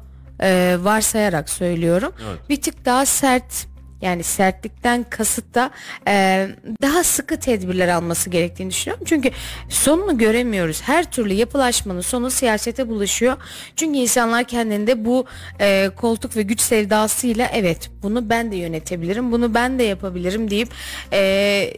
[0.42, 2.12] e, varsayarak söylüyorum.
[2.28, 2.48] Evet.
[2.48, 3.69] Bir tık daha sert
[4.02, 5.70] yani sertlikten kasıt da
[6.08, 6.48] e,
[6.82, 9.04] daha sıkı tedbirler alması gerektiğini düşünüyorum.
[9.08, 9.30] Çünkü
[9.68, 10.82] sonunu göremiyoruz.
[10.82, 13.36] Her türlü yapılaşmanın sonu siyasete bulaşıyor.
[13.76, 15.26] Çünkü insanlar kendinde bu
[15.60, 20.68] e, koltuk ve güç sevdasıyla evet bunu ben de yönetebilirim, bunu ben de yapabilirim deyip
[21.12, 21.72] e,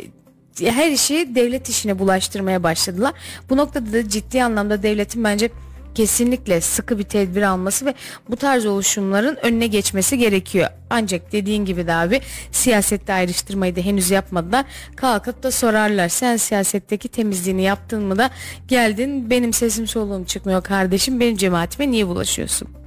[0.60, 3.12] her işi devlet işine bulaştırmaya başladılar.
[3.50, 5.50] Bu noktada da ciddi anlamda devletin bence
[5.94, 7.94] kesinlikle sıkı bir tedbir alması ve
[8.28, 10.68] bu tarz oluşumların önüne geçmesi gerekiyor.
[10.90, 12.20] Ancak dediğin gibi de abi
[12.52, 14.64] siyasette ayrıştırmayı da henüz yapmadılar.
[14.96, 18.30] Kalkıp da sorarlar sen siyasetteki temizliğini yaptın mı da
[18.68, 22.81] geldin benim sesim soluğum çıkmıyor kardeşim benim cemaatime niye bulaşıyorsun?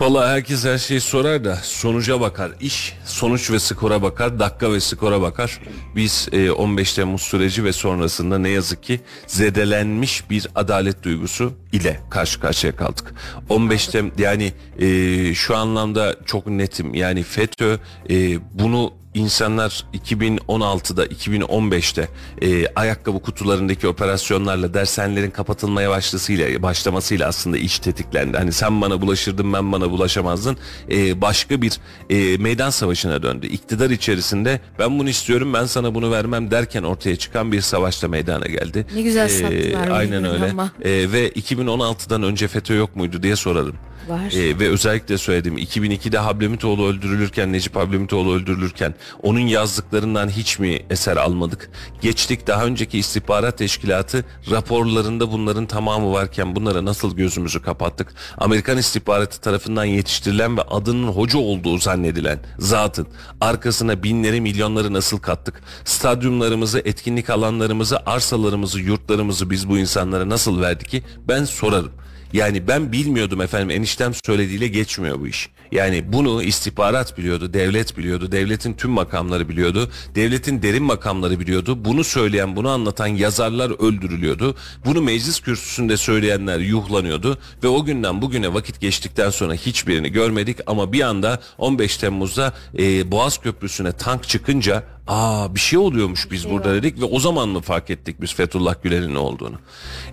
[0.00, 2.52] Valla herkes her şeyi sorar da sonuca bakar.
[2.60, 5.60] İş sonuç ve skora bakar, dakika ve skora bakar.
[5.96, 12.00] Biz e, 15 Temmuz süreci ve sonrasında ne yazık ki zedelenmiş bir adalet duygusu ile
[12.10, 13.14] karşı karşıya kaldık.
[13.48, 16.94] 15 Temmuz yani e, şu anlamda çok netim.
[16.94, 17.78] Yani FETÖ
[18.10, 22.08] e, bunu insanlar 2016'da 2015'te
[22.42, 28.36] e, ayakkabı kutularındaki operasyonlarla dershanelerin kapatılmaya başlasıyla başlamasıyla aslında iş tetiklendi.
[28.36, 30.56] Hani sen bana bulaşırdın ben bana bulaşamazdın.
[30.90, 31.78] E, başka bir
[32.10, 33.46] e, meydan savaşına döndü.
[33.46, 38.46] İktidar içerisinde ben bunu istiyorum ben sana bunu vermem derken ortaya çıkan bir savaşta meydana
[38.46, 38.86] geldi.
[38.94, 39.88] Ne güzel sattılar.
[39.88, 40.46] E, aynen öyle.
[40.82, 43.76] E, ve 2016'dan önce FETÖ yok muydu diye sorarım.
[44.08, 44.32] Var.
[44.32, 51.16] E, ve özellikle söyledim 2002'de Hablemitoğlu öldürülürken Necip Hablemitoğlu öldürülürken Onun yazdıklarından hiç mi eser
[51.16, 51.70] almadık?
[52.00, 58.14] Geçtik daha önceki istihbarat teşkilatı raporlarında bunların tamamı varken bunlara nasıl gözümüzü kapattık?
[58.38, 63.06] Amerikan istihbaratı tarafından yetiştirilen ve adının hoca olduğu zannedilen zatın
[63.40, 65.62] arkasına binleri milyonları nasıl kattık?
[65.84, 71.02] Stadyumlarımızı, etkinlik alanlarımızı, arsalarımızı, yurtlarımızı biz bu insanlara nasıl verdik ki?
[71.28, 71.92] Ben sorarım.
[72.32, 75.50] Yani ben bilmiyordum efendim eniştem söylediğiyle geçmiyor bu iş.
[75.72, 81.84] Yani bunu istihbarat biliyordu, devlet biliyordu, devletin tüm makamları biliyordu, devletin derin makamları biliyordu.
[81.84, 84.54] Bunu söyleyen, bunu anlatan yazarlar öldürülüyordu.
[84.84, 90.92] Bunu meclis kürsüsünde söyleyenler yuhlanıyordu ve o günden bugüne vakit geçtikten sonra hiçbirini görmedik ama
[90.92, 96.74] bir anda 15 Temmuz'da e, Boğaz Köprüsü'ne tank çıkınca aa bir şey oluyormuş biz burada
[96.74, 99.56] dedik ve o zaman mı fark ettik biz Fethullah Gülen'in ne olduğunu.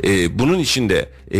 [0.03, 1.39] E, bunun içinde e,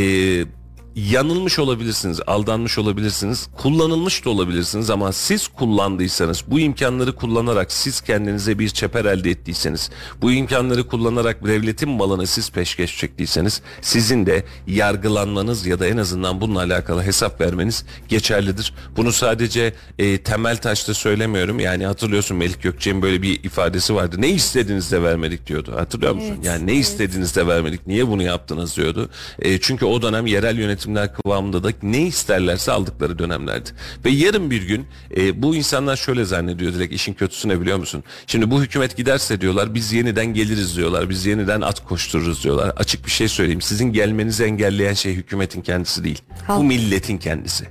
[0.96, 8.60] yanılmış olabilirsiniz, aldanmış olabilirsiniz, kullanılmış da olabilirsiniz ama siz kullandıysanız, bu imkanları kullanarak siz kendinize
[8.60, 9.90] bir çeper elde ettiyseniz,
[10.22, 16.42] bu imkanları kullanarak devletin malını siz peşkeş çektiyseniz, sizin de yargılanmanız ya da en azından
[16.42, 18.74] bununla alakalı hesap vermeniz geçerlidir.
[18.98, 21.60] Bunu sadece e, temel taşta söylemiyorum.
[21.60, 24.16] Yani hatırlıyorsun Melik Gökçe'nin böyle bir ifadesi vardı.
[24.20, 25.74] Ne istediniz de vermedik diyordu.
[25.78, 26.34] Hatırlıyor musun?
[26.36, 26.84] Evet, yani ne evet.
[26.84, 27.88] istediniz de vermedik.
[27.88, 29.10] Niye bunu yaptınız diyordu.
[29.40, 33.70] E, çünkü o dönem yerel yönetimler kıvamında da ne isterlerse aldıkları dönemlerdi.
[34.06, 34.86] Ve yarın bir gün
[35.18, 38.04] e, bu insanlar şöyle zannediyor direkt işin kötüsü ne biliyor musun?
[38.28, 41.10] Şimdi bu hükümet giderse diyorlar biz yeniden geliriz diyorlar.
[41.10, 42.74] Biz yeniden at koştururuz diyorlar.
[42.78, 43.62] Açık bir şey söyleyeyim.
[43.62, 46.22] Sizin gelmenizi engelleyen şey hükümetin kendisi değil.
[46.48, 46.60] Halk.
[46.60, 47.66] Bu milletin kendisi.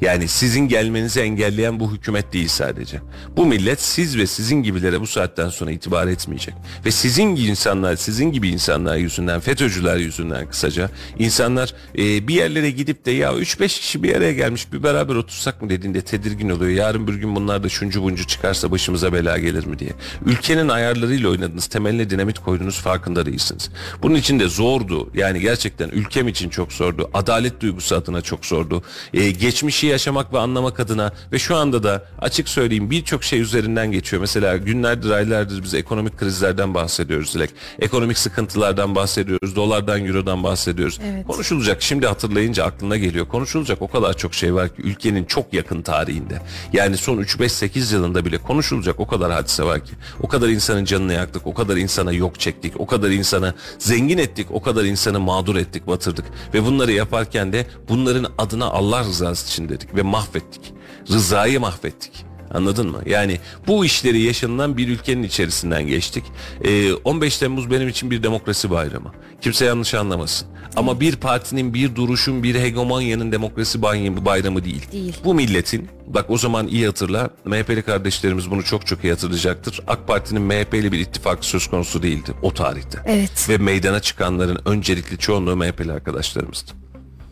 [0.00, 3.00] Yani sizin gelmenizi engelleyen bu hükümet değil sadece.
[3.36, 6.54] Bu millet siz ve sizin gibilere bu saatten sonra itibar etmeyecek.
[6.86, 12.70] Ve sizin gibi insanlar, sizin gibi insanlar yüzünden, FETÖ'cüler yüzünden kısaca insanlar e, bir yerlere
[12.70, 16.70] gidip de ya 3-5 kişi bir araya gelmiş bir beraber otursak mı dediğinde tedirgin oluyor.
[16.70, 19.90] Yarın bir gün bunlar da şuncu buncu çıkarsa başımıza bela gelir mi diye.
[20.26, 23.70] Ülkenin ayarlarıyla oynadınız, temeline dinamit koydunuz farkında değilsiniz.
[24.02, 25.10] Bunun için de zordu.
[25.14, 27.10] Yani gerçekten ülkem için çok zordu.
[27.14, 28.82] Adalet duygusu adına çok zordu.
[29.14, 33.92] E, geçmişi yaşamak ve anlamak adına ve şu anda da açık söyleyeyim birçok şey üzerinden
[33.92, 34.20] geçiyor.
[34.20, 37.50] Mesela günlerdir aylardır biz ekonomik krizlerden bahsediyoruz Dilek.
[37.78, 39.56] Ekonomik sıkıntılardan bahsediyoruz.
[39.56, 41.00] Dolardan, eurodan bahsediyoruz.
[41.04, 41.26] Evet.
[41.26, 43.28] Konuşulacak şimdi hatırlayınca aklına geliyor.
[43.28, 46.42] Konuşulacak o kadar çok şey var ki ülkenin çok yakın tarihinde.
[46.72, 49.92] Yani son 3-5-8 yılında bile konuşulacak o kadar hadise var ki.
[50.22, 54.46] O kadar insanın canını yaktık, o kadar insana yok çektik, o kadar insana zengin ettik,
[54.50, 56.24] o kadar insanı mağdur ettik, batırdık.
[56.54, 60.72] Ve bunları yaparken de bunların adına Allah rızası için dedik ve mahvettik.
[61.10, 62.24] Rızayı mahvettik.
[62.50, 63.02] Anladın mı?
[63.06, 66.24] Yani bu işleri yaşanılan bir ülkenin içerisinden geçtik.
[66.64, 69.12] Ee, 15 Temmuz benim için bir demokrasi bayramı.
[69.40, 70.48] Kimse yanlış anlamasın.
[70.76, 74.92] Ama bir partinin, bir duruşun, bir hegemonyanın demokrasi bayramı, bayramı değil.
[74.92, 75.16] Değil.
[75.24, 79.80] Bu milletin, bak o zaman iyi hatırla, MHP'li kardeşlerimiz bunu çok çok iyi hatırlayacaktır.
[79.86, 82.98] AK Parti'nin MHP'li bir ittifakı söz konusu değildi o tarihte.
[83.06, 83.46] Evet.
[83.48, 86.72] Ve meydana çıkanların öncelikli çoğunluğu MHP'li arkadaşlarımızdı.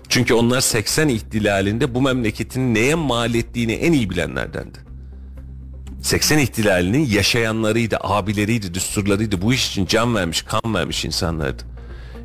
[0.08, 4.78] Çünkü onlar 80 ihtilalinde bu memleketin neye mal ettiğini en iyi bilenlerdendi.
[6.02, 9.42] 80 ihtilalinin yaşayanlarıydı, abileriydi, düsturlarıydı.
[9.42, 11.62] Bu iş için can vermiş, kan vermiş insanlardı.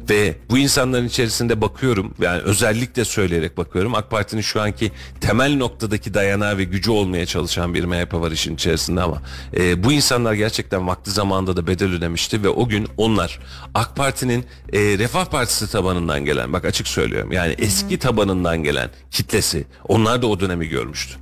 [0.10, 4.92] Ve bu insanların içerisinde bakıyorum yani özellikle söyleyerek bakıyorum AK Parti'nin şu anki
[5.22, 9.22] temel noktadaki dayanağı ve gücü olmaya çalışan bir MHP var işin içerisinde ama
[9.58, 13.40] e, bu insanlar gerçekten vakti zamanında da bedel ödemişti ve o gün onlar
[13.74, 19.66] AK Parti'nin e, Refah Partisi tabanından gelen bak açık söylüyorum yani eski tabanından gelen kitlesi
[19.88, 21.16] onlar da o dönemi görmüştü.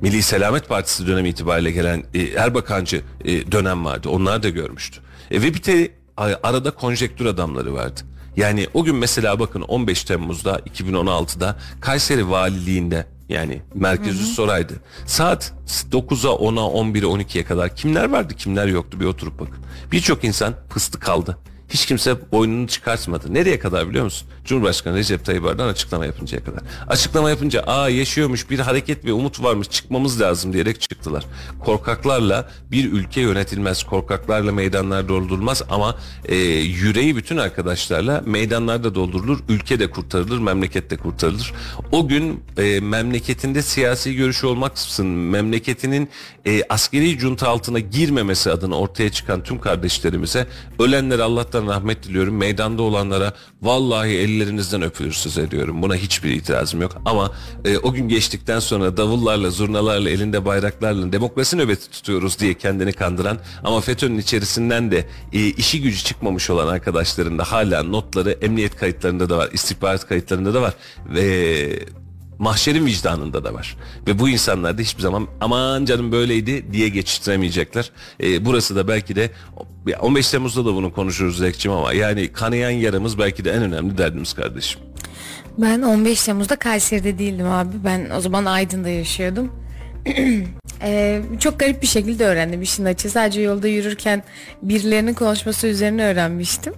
[0.00, 4.08] Milli Selamet Partisi dönemi itibariyle gelen e, Erbakancı e, dönem vardı.
[4.08, 5.00] Onlar da görmüştü.
[5.30, 8.00] E, ve bir de arada konjektür adamları vardı.
[8.36, 14.72] Yani o gün mesela bakın 15 Temmuz'da 2016'da Kayseri Valiliğinde yani merkezi soraydı.
[15.06, 15.52] Saat
[15.92, 19.58] 9'a 10'a 11'e 12'ye kadar kimler vardı kimler yoktu bir oturup bakın.
[19.92, 21.38] Birçok insan pıstı kaldı.
[21.68, 23.34] Hiç kimse boynunu çıkartmadı.
[23.34, 24.28] Nereye kadar biliyor musun?
[24.44, 26.60] Cumhurbaşkanı Recep Tayyip Erdoğan açıklama yapıncaya kadar.
[26.86, 31.24] Açıklama yapınca aa yaşıyormuş bir hareket ve umut varmış çıkmamız lazım diyerek çıktılar.
[31.60, 33.82] Korkaklarla bir ülke yönetilmez.
[33.82, 39.38] Korkaklarla meydanlar doldurulmaz ama e, yüreği bütün arkadaşlarla meydanlarda doldurulur.
[39.48, 41.52] Ülke de kurtarılır, memleket de kurtarılır.
[41.92, 46.08] O gün e, memleketinde siyasi görüşü olmaksızın memleketinin
[46.46, 50.46] e, askeri junta altına girmemesi adına ortaya çıkan tüm kardeşlerimize
[50.78, 52.36] ölenlere Allah'tan rahmet diliyorum.
[52.36, 53.32] Meydanda olanlara
[53.62, 55.82] vallahi ellerinizden öpülür söz ediyorum.
[55.82, 57.02] Buna hiçbir itirazım yok.
[57.04, 57.30] Ama
[57.64, 63.38] e, o gün geçtikten sonra davullarla, zurnalarla, elinde bayraklarla demokrasi nöbeti tutuyoruz diye kendini kandıran
[63.64, 69.30] ama FETÖ'nün içerisinden de e, işi gücü çıkmamış olan arkadaşların da hala notları emniyet kayıtlarında
[69.30, 70.74] da var, istihbarat kayıtlarında da var
[71.08, 71.78] ve
[72.44, 73.76] mahşerin vicdanında da var.
[74.06, 77.90] Ve bu insanlar da hiçbir zaman aman canım böyleydi diye geçiştiremeyecekler.
[78.22, 79.30] E, burası da belki de
[80.00, 84.32] 15 Temmuz'da da bunu konuşuruz Zekçim ama yani kanayan yaramız belki de en önemli derdimiz
[84.32, 84.80] kardeşim.
[85.58, 87.76] Ben 15 Temmuz'da Kayseri'de değildim abi.
[87.84, 89.52] Ben o zaman Aydın'da yaşıyordum.
[90.82, 93.10] ee, çok garip bir şekilde öğrendim işin açığı.
[93.10, 94.22] Sadece yolda yürürken
[94.62, 96.74] birilerinin konuşması üzerine öğrenmiştim.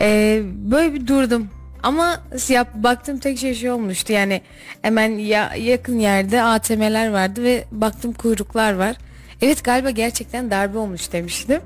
[0.00, 1.48] Ee, böyle bir durdum.
[1.86, 4.12] Ama yap, baktım tek şey şey olmuştu.
[4.12, 4.40] Yani
[4.82, 8.96] hemen ya, yakın yerde ATM'ler vardı ve baktım kuyruklar var.
[9.42, 11.60] Evet galiba gerçekten darbe olmuş demiştim.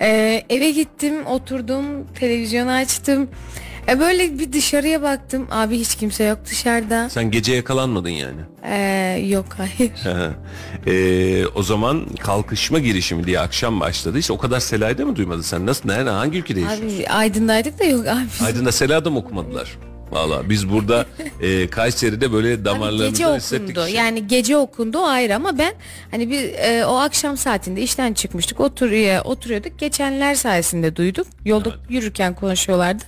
[0.00, 3.30] Ee, eve gittim, oturdum, televizyonu açtım.
[3.88, 5.46] E böyle bir dışarıya baktım.
[5.50, 7.10] Abi hiç kimse yok dışarıda.
[7.10, 8.40] Sen gece yakalanmadın yani.
[8.64, 9.92] Ee, yok hayır.
[10.86, 14.18] ee, o zaman kalkışma girişimi diye akşam başladı.
[14.18, 15.66] Hiç o kadar Sela'yı mı duymadın sen?
[15.66, 15.88] Nasıl?
[15.88, 16.10] Nerede?
[16.10, 16.96] Hangi ülkede yaşıyorsun?
[16.98, 18.44] Abi Aydın'daydık da yok abi.
[18.46, 19.78] Aydın'da Sela'da mı okumadılar?
[20.10, 21.06] Valla biz burada
[21.40, 23.78] e, Kayseri'de böyle damarlarımızda hissettik.
[23.78, 23.88] Okundu.
[23.88, 25.74] Yani gece okundu o ayrı ama ben
[26.10, 31.78] hani bir e, o akşam saatinde işten çıkmıştık oturuyor oturuyorduk geçenler sayesinde duyduk yolda evet.
[31.88, 33.04] yürürken konuşuyorlardı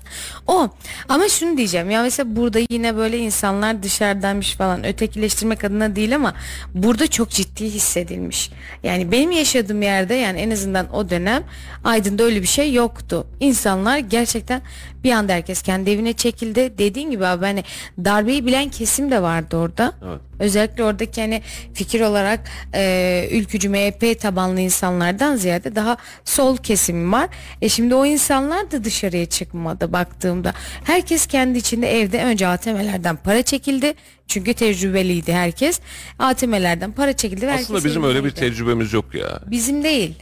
[0.46, 0.68] o
[1.08, 6.34] ama şunu diyeceğim ya mesela burada yine böyle insanlar dışarıdanmış falan ötekileştirmek adına değil ama
[6.74, 8.50] burada çok ciddi hissedilmiş
[8.82, 11.42] yani benim yaşadığım yerde yani en azından o dönem
[11.84, 14.62] Aydın'da öyle bir şey yoktu insanlar gerçekten
[15.04, 16.78] bir anda herkes kendi evine çekildi.
[16.92, 17.64] Dediğin gibi abi hani
[18.04, 19.92] darbeyi bilen kesim de vardı orada.
[20.08, 20.20] Evet.
[20.38, 21.42] Özellikle oradaki hani
[21.74, 22.40] fikir olarak
[22.74, 27.28] e, ülkücü MHP tabanlı insanlardan ziyade daha sol kesim var.
[27.62, 30.52] E şimdi o insanlar da dışarıya çıkmadı baktığımda.
[30.84, 33.94] Herkes kendi içinde evde önce ATM'lerden para çekildi.
[34.26, 35.80] Çünkü tecrübeliydi herkes.
[36.18, 37.50] ATM'lerden para çekildi.
[37.50, 39.40] Aslında bizim öyle bir tecrübemiz yok ya.
[39.46, 40.14] Bizim değil.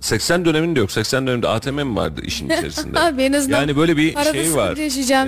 [0.00, 0.92] 80 döneminde yok.
[0.92, 3.00] 80 döneminde ATM mi vardı işin içerisinde?
[3.00, 4.76] Abi en azından yani böyle bir şey var.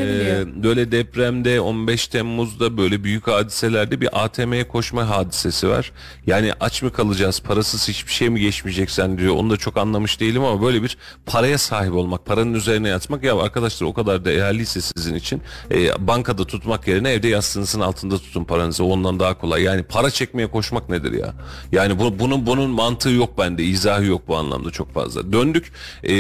[0.01, 5.93] Ee, böyle depremde 15 Temmuz'da böyle büyük hadiselerde bir ATM'ye koşma hadisesi var.
[6.27, 7.41] Yani aç mı kalacağız?
[7.41, 9.35] Parasız hiçbir şey mi geçmeyecek sen diyor.
[9.35, 10.97] Onu da çok anlamış değilim ama böyle bir
[11.27, 16.45] paraya sahip olmak, paranın üzerine yatmak ya arkadaşlar o kadar değerliyse sizin için e, bankada
[16.45, 18.85] tutmak yerine evde yastığınızın altında tutun paranızı.
[18.85, 19.63] Ondan daha kolay.
[19.63, 21.35] Yani para çekmeye koşmak nedir ya?
[21.73, 25.33] Yani bu, bunun bunun mantığı yok bende, izahı yok bu anlamda anlamda çok fazla.
[25.33, 26.15] Döndük e,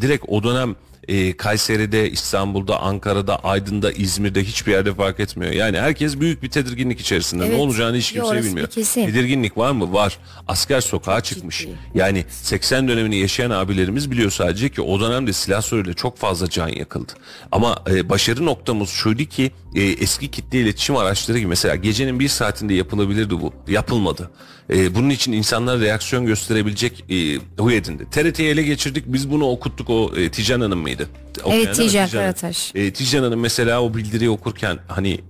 [0.00, 0.76] direkt o dönem
[1.08, 5.52] e, Kayseri'de, İstanbul'da, Ankara'da, Aydın'da, İzmir'de hiçbir yerde fark etmiyor.
[5.52, 7.44] Yani herkes büyük bir tedirginlik içerisinde.
[7.44, 7.56] Evet.
[7.56, 8.68] Ne olacağını hiç kimse bilmiyor.
[8.68, 9.92] Tedirginlik var mı?
[9.92, 10.18] Var.
[10.48, 11.58] Asker sokağa Çok çıkmış.
[11.58, 11.78] Ciddi.
[11.94, 16.68] Yani 80 dönemini yaşayan abilerimiz biliyor sadece ki o dönemde silah soruyla çok fazla can
[16.68, 17.12] yakıldı.
[17.52, 22.28] Ama e, başarı noktamız şuydu ki e, eski kitle iletişim araçları gibi mesela gecenin bir
[22.28, 23.52] saatinde yapılabilirdi bu.
[23.68, 24.30] Yapılmadı.
[24.70, 28.10] E, bunun için insanlar reaksiyon gösterebilecek e, huy edindi.
[28.10, 29.04] TRT'yi ele geçirdik.
[29.06, 29.90] Biz bunu okuttuk.
[29.90, 31.08] O e, Tijan Hanım mıydı?
[31.44, 32.72] Okuyan evet Tijan Karataş.
[32.74, 35.20] E, Tijan Hanım mesela o bildiriyi okurken hani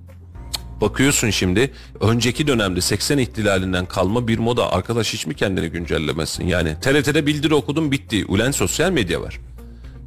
[0.81, 6.47] bakıyorsun şimdi önceki dönemde 80 ihtilalinden kalma bir moda arkadaş hiç mi kendini güncellemesin?
[6.47, 8.25] Yani TRT'de bildiri okudum bitti.
[8.29, 9.41] Ulen sosyal medya var.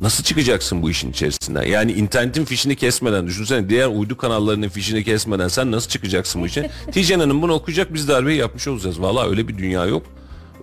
[0.02, 1.64] Nasıl çıkacaksın bu işin içerisinden?
[1.64, 6.72] Yani internetin fişini kesmeden düşünsene diğer uydu kanallarının fişini kesmeden sen nasıl çıkacaksın bu işe?
[6.92, 9.02] Tijen Hanım bunu okuyacak biz darbeyi yapmış olacağız.
[9.02, 10.04] Valla öyle bir dünya yok.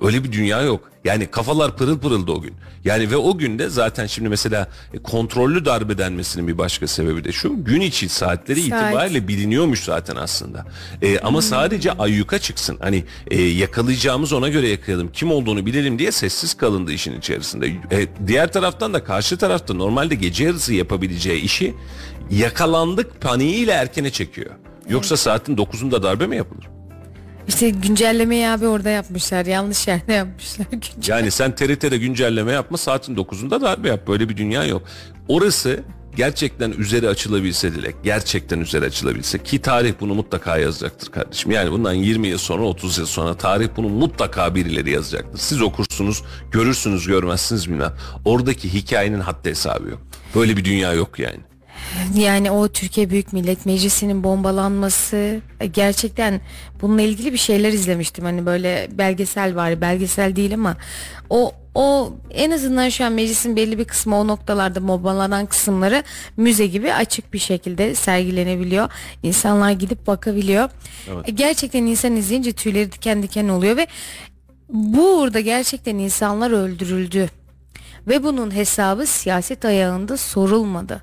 [0.01, 0.91] Öyle bir dünya yok.
[1.05, 2.55] Yani kafalar pırıl pırıldı o gün.
[2.85, 7.33] Yani ve o günde zaten şimdi mesela e, kontrollü darbe denmesinin bir başka sebebi de
[7.33, 7.65] şu.
[7.65, 8.83] Gün içi saatleri Saat.
[8.83, 10.67] itibariyle biliniyormuş zaten aslında.
[11.03, 11.43] E, ama hmm.
[11.43, 12.79] sadece ayyuka çıksın.
[12.81, 15.13] Hani e, yakalayacağımız ona göre yakalayalım.
[15.13, 17.67] Kim olduğunu bilelim diye sessiz kalındı işin içerisinde.
[17.67, 21.75] E, diğer taraftan da karşı tarafta normalde gece yarısı yapabileceği işi
[22.31, 24.51] yakalandık paniğiyle erkene çekiyor.
[24.89, 26.76] Yoksa saatin 9'unda darbe mi yapılır?
[27.49, 29.47] İşte güncellemeyi abi orada yapmışlar.
[29.47, 30.67] Yanlış yerde yapmışlar.
[31.07, 34.09] Yani sen TRT'de güncelleme yapma saatin 9'unda darbe yap.
[34.09, 34.83] Böyle bir dünya yok.
[35.29, 35.83] Orası
[36.17, 41.51] gerçekten üzeri açılabilse dilek, gerçekten üzeri açılabilse ki tarih bunu mutlaka yazacaktır kardeşim.
[41.51, 45.39] Yani bundan 20 yıl sonra 30 yıl sonra tarih bunu mutlaka birileri yazacaktır.
[45.39, 46.23] Siz okursunuz,
[46.53, 47.93] görürsünüz, görmezsiniz bilmem.
[48.25, 50.01] Oradaki hikayenin haddi hesabı yok.
[50.35, 51.41] Böyle bir dünya yok yani.
[52.15, 56.41] Yani o Türkiye Büyük Millet Meclisi'nin bombalanması e, gerçekten
[56.83, 58.25] bununla ilgili bir şeyler izlemiştim.
[58.25, 60.77] Hani böyle belgesel var, belgesel değil ama
[61.31, 66.03] o o en azından şu an meclisin belli bir kısmı o noktalarda bombalanan kısımları
[66.37, 68.91] müze gibi açık bir şekilde sergilenebiliyor.
[69.23, 70.71] İnsanlar gidip bakabiliyor.
[71.09, 71.29] Evet.
[71.29, 73.87] E, gerçekten insan izleyince tüyleri diken diken oluyor ve
[74.69, 77.29] bu uğurda gerçekten insanlar öldürüldü.
[78.09, 81.03] Ve bunun hesabı siyaset ayağında sorulmadı.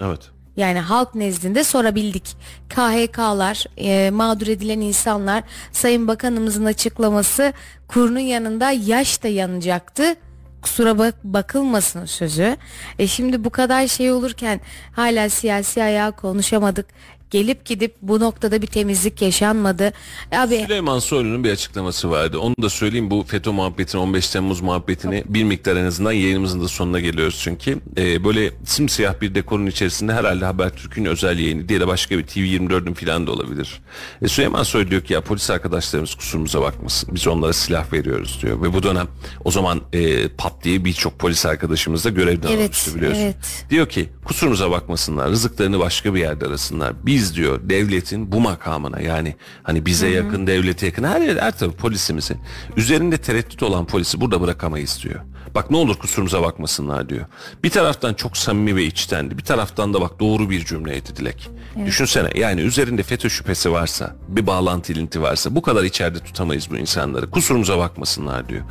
[0.00, 0.30] Evet.
[0.56, 2.36] Yani halk nezdinde sorabildik.
[2.68, 5.42] KHK'lar, e, mağdur edilen insanlar,
[5.72, 7.52] Sayın Bakanımızın açıklaması
[7.88, 10.16] kurunun yanında yaş da yanacaktı.
[10.62, 12.56] kusura bak bakılmasın sözü.
[12.98, 14.60] E şimdi bu kadar şey olurken
[14.92, 16.86] hala siyasi ayağı konuşamadık.
[17.30, 19.92] Gelip gidip bu noktada bir temizlik yaşanmadı.
[20.32, 22.38] Abi Süleyman Soylu'nun bir açıklaması vardı.
[22.38, 26.68] Onu da söyleyeyim bu FETÖ muhabbetini 15 Temmuz muhabbetini bir miktar en azından yayınımızın da
[26.68, 27.78] sonuna geliyoruz çünkü.
[27.96, 32.94] Ee, böyle simsiyah bir dekorun içerisinde herhalde Habertürk'ün özel yayını diye de başka bir TV24'ün
[32.94, 33.80] filan da olabilir.
[34.22, 37.08] E, Süleyman Soylu diyor ki ya polis arkadaşlarımız kusurumuza bakmasın.
[37.14, 38.62] Biz onlara silah veriyoruz diyor.
[38.62, 39.06] Ve bu dönem
[39.44, 43.20] o zaman e, pat diye birçok polis arkadaşımız da görevden Evet, almıştı biliyorsun.
[43.20, 43.36] evet.
[43.70, 47.06] Diyor ki kusurumuza bakmasınlar rızıklarını başka bir yerde arasınlar.
[47.14, 51.76] Biz diyor devletin bu makamına yani hani bize yakın devlete yakın her yer her tarafı
[51.76, 52.36] polisimizi
[52.76, 55.20] üzerinde tereddüt olan polisi burada bırakamayız diyor.
[55.54, 57.24] Bak ne olur kusurumuza bakmasınlar diyor.
[57.64, 59.38] Bir taraftan çok samimi ve içtendi.
[59.38, 61.50] Bir taraftan da bak doğru bir cümleydi Dilek.
[61.86, 66.76] Düşünsene yani üzerinde FETÖ şüphesi varsa bir bağlantı ilinti varsa bu kadar içeride tutamayız bu
[66.76, 67.30] insanları.
[67.30, 68.62] Kusurumuza bakmasınlar diyor.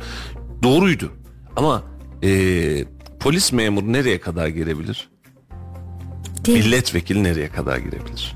[0.62, 1.12] Doğruydu
[1.56, 1.82] ama
[2.22, 2.84] eee,
[3.20, 5.13] polis memuru nereye kadar girebilir?
[6.44, 6.64] Değil.
[6.64, 8.34] milletvekili nereye kadar girebilir?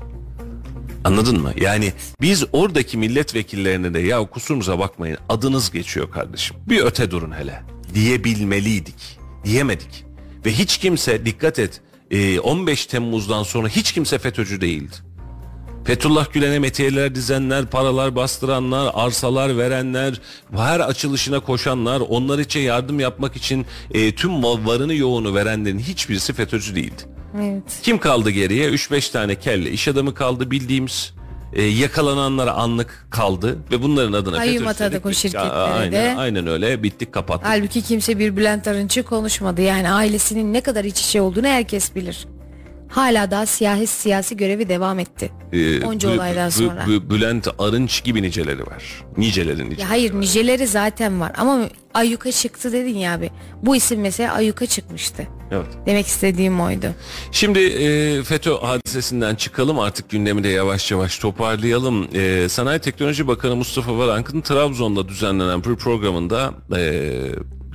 [1.03, 1.53] Anladın mı?
[1.61, 6.57] Yani biz oradaki milletvekillerine de ya kusurumuza bakmayın adınız geçiyor kardeşim.
[6.69, 9.19] Bir öte durun hele diyebilmeliydik.
[9.45, 10.05] Diyemedik.
[10.45, 11.81] Ve hiç kimse dikkat et
[12.11, 14.95] e, 15 Temmuz'dan sonra hiç kimse FETÖ'cü değildi.
[15.85, 20.21] Fethullah Gülen'e metiyeler dizenler, paralar bastıranlar, arsalar verenler,
[20.55, 26.75] her açılışına koşanlar, onlar için yardım yapmak için e, tüm varını yoğunu verenlerin hiçbirisi FETÖ'cü
[26.75, 27.01] değildi.
[27.37, 27.79] Evet.
[27.83, 28.69] Kim kaldı geriye?
[28.69, 31.13] 3-5 tane kelle iş adamı kaldı bildiğimiz.
[31.53, 36.15] E, yakalananlara anlık kaldı ve bunların adına Kayyum atadık o şirketlere aynen, de.
[36.17, 37.47] Aynen öyle bittik kapattık.
[37.47, 39.61] Halbuki kimse bir Bülent Arınç'ı konuşmadı.
[39.61, 42.27] Yani ailesinin ne kadar iç içe olduğunu herkes bilir.
[42.89, 45.31] Hala daha siyasi siyasi görevi devam etti.
[45.53, 46.83] Ee, Onca olaydan sonra.
[46.83, 48.83] Bü- Bülent Arınç gibi niceleri var.
[49.17, 49.81] Nicelerin niceleri.
[49.81, 53.29] Ya hayır niceleri zaten var ama ayyuka çıktı dedin ya abi.
[53.63, 55.27] Bu isim mesela ayyuka çıkmıştı.
[55.51, 55.65] Evet.
[55.85, 56.85] Demek istediğim oydu.
[57.31, 62.07] Şimdi e, FETÖ hadisesinden çıkalım artık gündemi de yavaş yavaş toparlayalım.
[62.13, 67.11] E, Sanayi Teknoloji Bakanı Mustafa Varank'ın Trabzon'da düzenlenen bir programında e,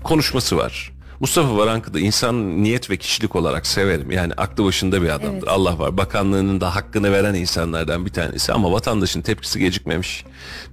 [0.04, 0.92] konuşması var.
[1.20, 4.10] Mustafa Varank'ı da insan niyet ve kişilik olarak severim.
[4.10, 5.38] Yani aklı başında bir adamdır.
[5.38, 5.48] Evet.
[5.48, 5.96] Allah var.
[5.96, 8.52] Bakanlığının da hakkını veren insanlardan bir tanesi.
[8.52, 10.24] Ama vatandaşın tepkisi gecikmemiş.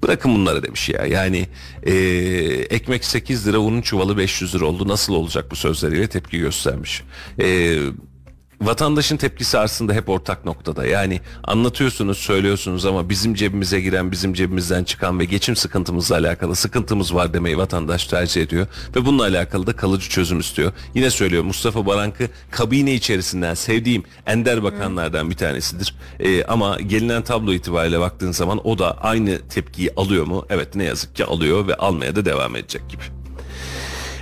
[0.03, 1.05] Bırakın bunları demiş ya.
[1.05, 1.47] Yani
[1.83, 1.93] e,
[2.69, 4.87] ekmek 8 lira, unun çuvalı 500 lira oldu.
[4.87, 7.03] Nasıl olacak bu sözleriyle tepki göstermiş.
[7.39, 7.77] E,
[8.61, 10.85] vatandaşın tepkisi aslında hep ortak noktada.
[10.85, 17.15] Yani anlatıyorsunuz, söylüyorsunuz ama bizim cebimize giren, bizim cebimizden çıkan ve geçim sıkıntımızla alakalı sıkıntımız
[17.15, 18.67] var demeyi vatandaş tercih ediyor.
[18.95, 20.73] Ve bununla alakalı da kalıcı çözüm istiyor.
[20.95, 25.95] Yine söylüyor Mustafa Barank'ı kabine içerisinden sevdiğim ender bakanlardan bir tanesidir.
[26.19, 30.45] Ee, ama gelinen tablo itibariyle baktığın zaman o da aynı tepkiyi alıyor mu?
[30.49, 33.03] Evet ne yazık ki alıyor ve almaya da devam edecek gibi.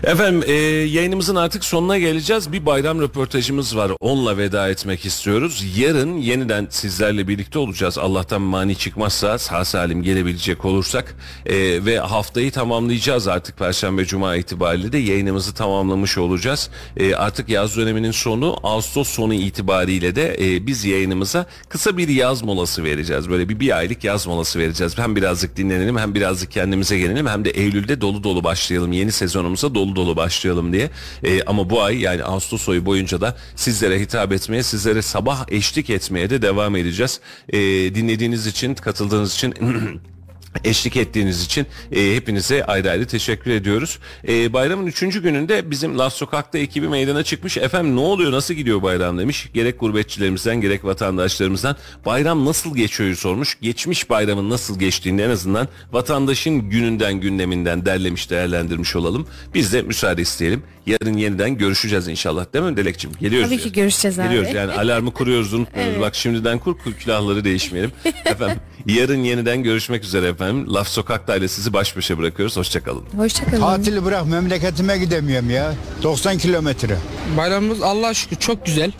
[0.03, 0.53] Efendim e,
[0.85, 2.51] yayınımızın artık sonuna geleceğiz.
[2.51, 3.91] Bir bayram röportajımız var.
[3.99, 5.65] Onunla veda etmek istiyoruz.
[5.77, 7.97] Yarın yeniden sizlerle birlikte olacağız.
[7.97, 11.15] Allah'tan mani çıkmazsa sağ salim gelebilecek olursak.
[11.45, 16.69] E, ve haftayı tamamlayacağız artık Perşembe Cuma itibariyle de yayınımızı tamamlamış olacağız.
[16.97, 22.43] E, artık yaz döneminin sonu Ağustos sonu itibariyle de e, biz yayınımıza kısa bir yaz
[22.43, 23.29] molası vereceğiz.
[23.29, 24.97] Böyle bir bir aylık yaz molası vereceğiz.
[24.97, 28.91] Hem birazcık dinlenelim hem birazcık kendimize gelelim hem de Eylül'de dolu dolu başlayalım.
[28.91, 30.89] Yeni sezonumuza dolu dolu başlayalım diye.
[31.23, 35.89] Ee, ama bu ay yani Ağustos ayı boyunca da sizlere hitap etmeye, sizlere sabah eşlik
[35.89, 37.19] etmeye de devam edeceğiz.
[37.49, 37.59] Ee,
[37.95, 39.53] dinlediğiniz için, katıldığınız için
[40.63, 43.99] eşlik ettiğiniz için e, hepinize ayrı ayrı teşekkür ediyoruz.
[44.27, 47.57] E, bayramın üçüncü gününde bizim Laf Sokak'ta ekibi meydana çıkmış.
[47.57, 49.49] Efendim ne oluyor nasıl gidiyor bayram demiş.
[49.53, 51.75] Gerek gurbetçilerimizden gerek vatandaşlarımızdan
[52.05, 53.57] bayram nasıl geçiyor sormuş.
[53.61, 59.27] Geçmiş bayramın nasıl geçtiğini en azından vatandaşın gününden gündeminden derlemiş değerlendirmiş olalım.
[59.53, 60.63] Biz de müsaade isteyelim.
[60.85, 63.11] Yarın yeniden görüşeceğiz inşallah değil mi Dilekçim?
[63.19, 63.49] Geliyoruz.
[63.49, 63.73] Tabii ki yarın.
[63.75, 64.27] görüşeceğiz abi.
[64.27, 65.99] Geliyoruz yani alarmı kuruyoruz unutmuyoruz.
[66.01, 67.91] Bak şimdiden kur kur külahları değişmeyelim.
[68.25, 70.73] efendim yarın yeniden görüşmek üzere efendim.
[70.73, 72.57] Laf Sokak'ta ile sizi baş başa bırakıyoruz.
[72.57, 73.03] Hoşçakalın.
[73.17, 73.61] Hoşçakalın.
[73.61, 75.73] Tatili bırak memleketime gidemiyorum ya.
[76.03, 76.97] 90 kilometre.
[77.37, 78.91] Bayramımız Allah'a şükür çok güzel.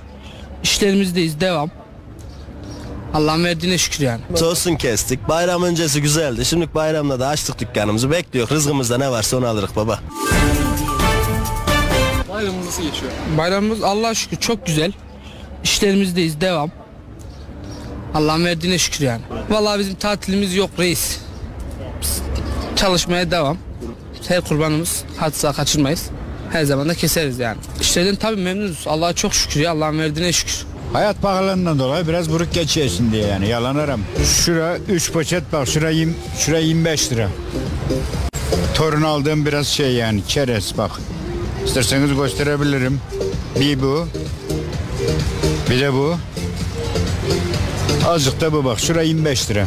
[0.64, 1.70] İşlerimizdeyiz devam.
[3.14, 4.22] Allah'ın verdiğine şükür yani.
[4.40, 5.28] Tosun kestik.
[5.28, 6.46] Bayram öncesi güzeldi.
[6.46, 8.12] Şimdi bayramda da açtık dükkanımızı.
[8.12, 8.50] Bekliyor.
[8.50, 10.00] Rızkımızda ne varsa onu alırız baba.
[12.30, 13.12] Bayramımız nasıl geçiyor?
[13.38, 14.92] Bayramımız Allah'a şükür çok güzel.
[15.64, 16.72] İşlerimizdeyiz devam.
[18.14, 19.22] Allah'ın verdiğine şükür yani.
[19.50, 21.29] Vallahi bizim tatilimiz yok reis.
[22.80, 23.58] Çalışmaya devam.
[24.28, 26.06] Her kurbanımız hadisa kaçırmayız.
[26.52, 27.58] Her zaman da keseriz yani.
[27.82, 28.84] İşlerden tabii memnunuz.
[28.88, 29.72] Allah'a çok şükür ya.
[29.72, 30.66] Allah'ın verdiğine şükür.
[30.94, 34.02] Hayat pahalılığından dolayı biraz buruk geçiyorsun diye yani yalanırım.
[34.46, 37.30] Şura 3 poşet bak şura, yirmi- şura 25 lira.
[38.76, 40.92] Torun aldığım biraz şey yani çerez bak.
[41.66, 43.02] İsterseniz gösterebilirim.
[43.60, 44.08] Bir bu.
[45.70, 46.16] Bir de bu.
[48.08, 48.80] Azıcık da bu bak.
[48.80, 49.66] Şura 25 lira.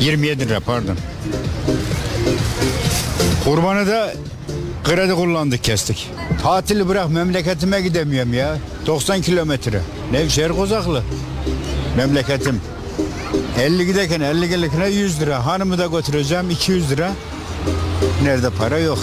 [0.00, 0.96] 27 lira pardon.
[3.48, 4.12] Kurbanı da
[4.84, 6.10] kredi kullandık kestik.
[6.42, 8.56] Tatili bırak memleketime gidemiyorum ya.
[8.86, 9.80] 90 kilometre.
[10.12, 11.02] Nevşehir Kozaklı.
[11.96, 12.60] Memleketim.
[13.60, 15.46] 50 giderken 50 gelirken 100 lira.
[15.46, 17.10] Hanımı da götüreceğim 200 lira.
[18.22, 18.98] Nerede para yok.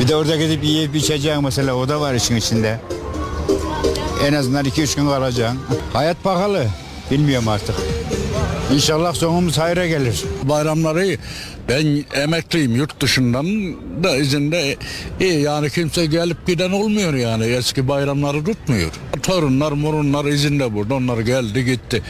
[0.00, 2.80] Bir de orada gidip yiyip içeceğim mesela o da var işin içinde.
[4.26, 5.58] En azından 2-3 gün kalacaksın.
[5.92, 6.66] Hayat pahalı.
[7.10, 7.74] Bilmiyorum artık.
[8.74, 10.24] İnşallah sonumuz hayra gelir.
[10.42, 11.16] bayramları
[11.68, 13.46] ben emekliyim yurt dışından
[14.04, 14.76] da izinde
[15.20, 18.90] iyi yani kimse gelip giden olmuyor yani eski bayramları tutmuyor.
[19.22, 22.02] Torunlar morunlar izinde burada onlar geldi gitti.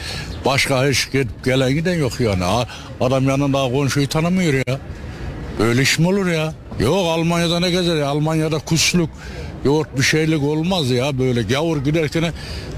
[0.45, 2.43] Başka hiç gidip gelen giden yok yani.
[3.01, 4.79] Adam yanında komşuyu tanımıyor ya.
[5.59, 6.53] Öyle iş mi olur ya?
[6.79, 8.07] Yok Almanya'da ne gezer ya?
[8.07, 9.09] Almanya'da kuşluk
[9.65, 12.33] yoğurt bir şeylik olmaz ya böyle gavur giderken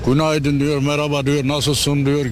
[0.05, 2.25] günaydın diyor merhaba diyor nasılsın diyor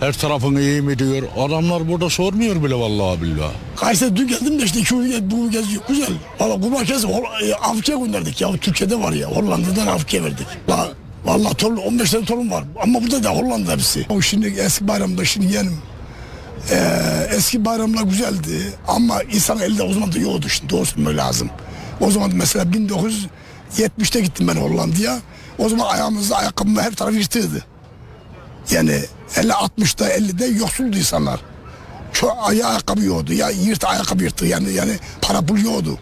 [0.00, 1.22] her tarafın iyi mi diyor.
[1.38, 3.52] Adamlar burada sormuyor bile vallahi billahi.
[3.76, 5.82] Kayseri dün geldim de işte iki gün gez- bugün geziyor.
[5.88, 6.08] Güzel.
[6.40, 8.56] Valla kurban Hol- e, Afrika'ya gönderdik ya.
[8.56, 9.28] Türkiye'de var ya.
[9.28, 10.46] Hollanda'dan Afrika'ya verdik.
[10.68, 10.88] La,
[11.24, 12.64] Valla torun 15 tane torun var.
[12.82, 14.06] Ama burada da Hollanda hepsi.
[14.08, 15.78] O şimdi eski bayramda şimdi yeğenim.
[16.70, 16.76] e,
[17.36, 18.72] eski bayramlar güzeldi.
[18.88, 20.70] Ama insan elde o zaman da yoktu şimdi.
[20.72, 21.50] Doğru söylemek lazım.
[22.00, 25.18] O zaman mesela 1970'te gittim ben Hollanda'ya.
[25.58, 27.64] O zaman ayağımızda ayakkabımda her taraf yırtığıydı.
[28.70, 29.00] Yani
[29.36, 31.40] 50 60'da 50'de yoksuldu insanlar.
[32.38, 33.32] Ayağı ayakkabı yoktu.
[33.32, 35.98] Ya yırt ayakkabı yırttı yani yani para pul yoktu.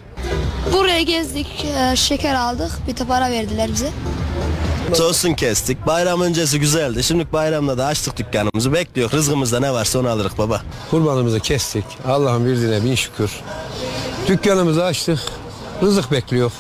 [0.73, 2.71] Buraya gezdik, e, şeker aldık.
[2.89, 3.91] Bir de para verdiler bize.
[4.97, 5.87] Tosun kestik.
[5.87, 7.05] Bayram öncesi güzeldi.
[7.05, 8.73] Şimdi bayramda da açtık dükkanımızı.
[8.73, 9.11] Bekliyor.
[9.11, 10.62] Rızkımızda ne varsa onu alırız baba.
[10.91, 11.85] Kurbanımızı kestik.
[12.07, 13.31] Allah'ın verdiğine bin şükür.
[14.29, 15.19] Dükkanımızı açtık.
[15.83, 16.53] Rızık bekliyor.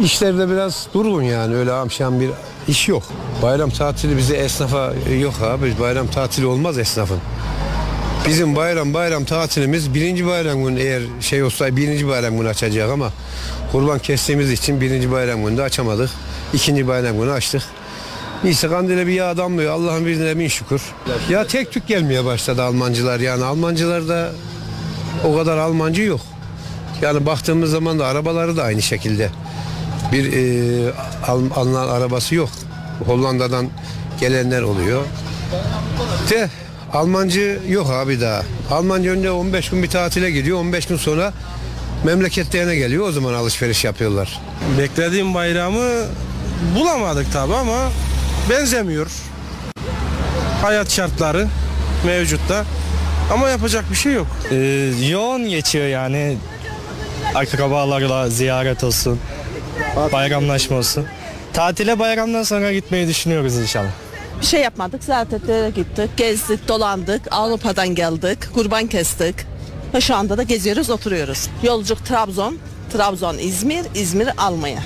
[0.00, 2.30] İşlerde biraz durgun yani öyle amşan bir
[2.68, 3.02] iş yok.
[3.42, 5.74] Bayram tatili bize esnafa e, yok abi.
[5.80, 7.18] Bayram tatili olmaz esnafın.
[8.28, 13.12] Bizim bayram bayram tatilimiz birinci bayram günü eğer şey olsa birinci bayram günü açacak ama
[13.72, 16.10] kurban kestiğimiz için birinci bayram günü de açamadık.
[16.54, 17.62] İkinci bayram günü açtık.
[18.44, 19.72] Neyse kandile bir yağ damlıyor.
[19.72, 20.82] Allah'ın birine bin şükür.
[21.30, 23.44] Ya tek tük gelmeye başladı Almancılar yani.
[23.44, 24.32] Almancılarda
[25.24, 26.20] o kadar Almancı yok.
[27.02, 29.30] Yani baktığımız zaman da arabaları da aynı şekilde.
[30.12, 30.92] Bir e,
[31.26, 32.48] Al- Alman arabası yok.
[33.06, 33.68] Hollanda'dan
[34.20, 35.02] gelenler oluyor.
[36.30, 36.48] De
[36.92, 38.42] Almancı yok abi daha.
[38.70, 40.58] Almancı önce 15 gün bir tatile gidiyor.
[40.58, 41.32] 15 gün sonra
[42.04, 43.08] memleketlerine geliyor.
[43.08, 44.40] O zaman alışveriş yapıyorlar.
[44.78, 45.90] Beklediğim bayramı
[46.76, 47.76] bulamadık tabi ama
[48.50, 49.06] benzemiyor.
[50.62, 51.48] Hayat şartları
[52.06, 52.64] mevcutta.
[53.32, 54.26] Ama yapacak bir şey yok.
[54.50, 54.56] Ee,
[55.10, 56.36] yoğun geçiyor yani.
[57.34, 59.18] Akrabalarla ziyaret olsun.
[60.12, 61.06] Bayramlaşma olsun.
[61.52, 63.90] Tatile bayramdan sonra gitmeyi düşünüyoruz inşallah.
[64.40, 65.40] Bir şey yapmadık zaten
[65.74, 69.34] gittik, gezdik, dolandık, Avrupa'dan geldik, kurban kestik.
[69.94, 71.48] Ve şu anda da geziyoruz, oturuyoruz.
[71.62, 72.58] Yolculuk Trabzon,
[72.92, 74.82] Trabzon İzmir, İzmir Almanya.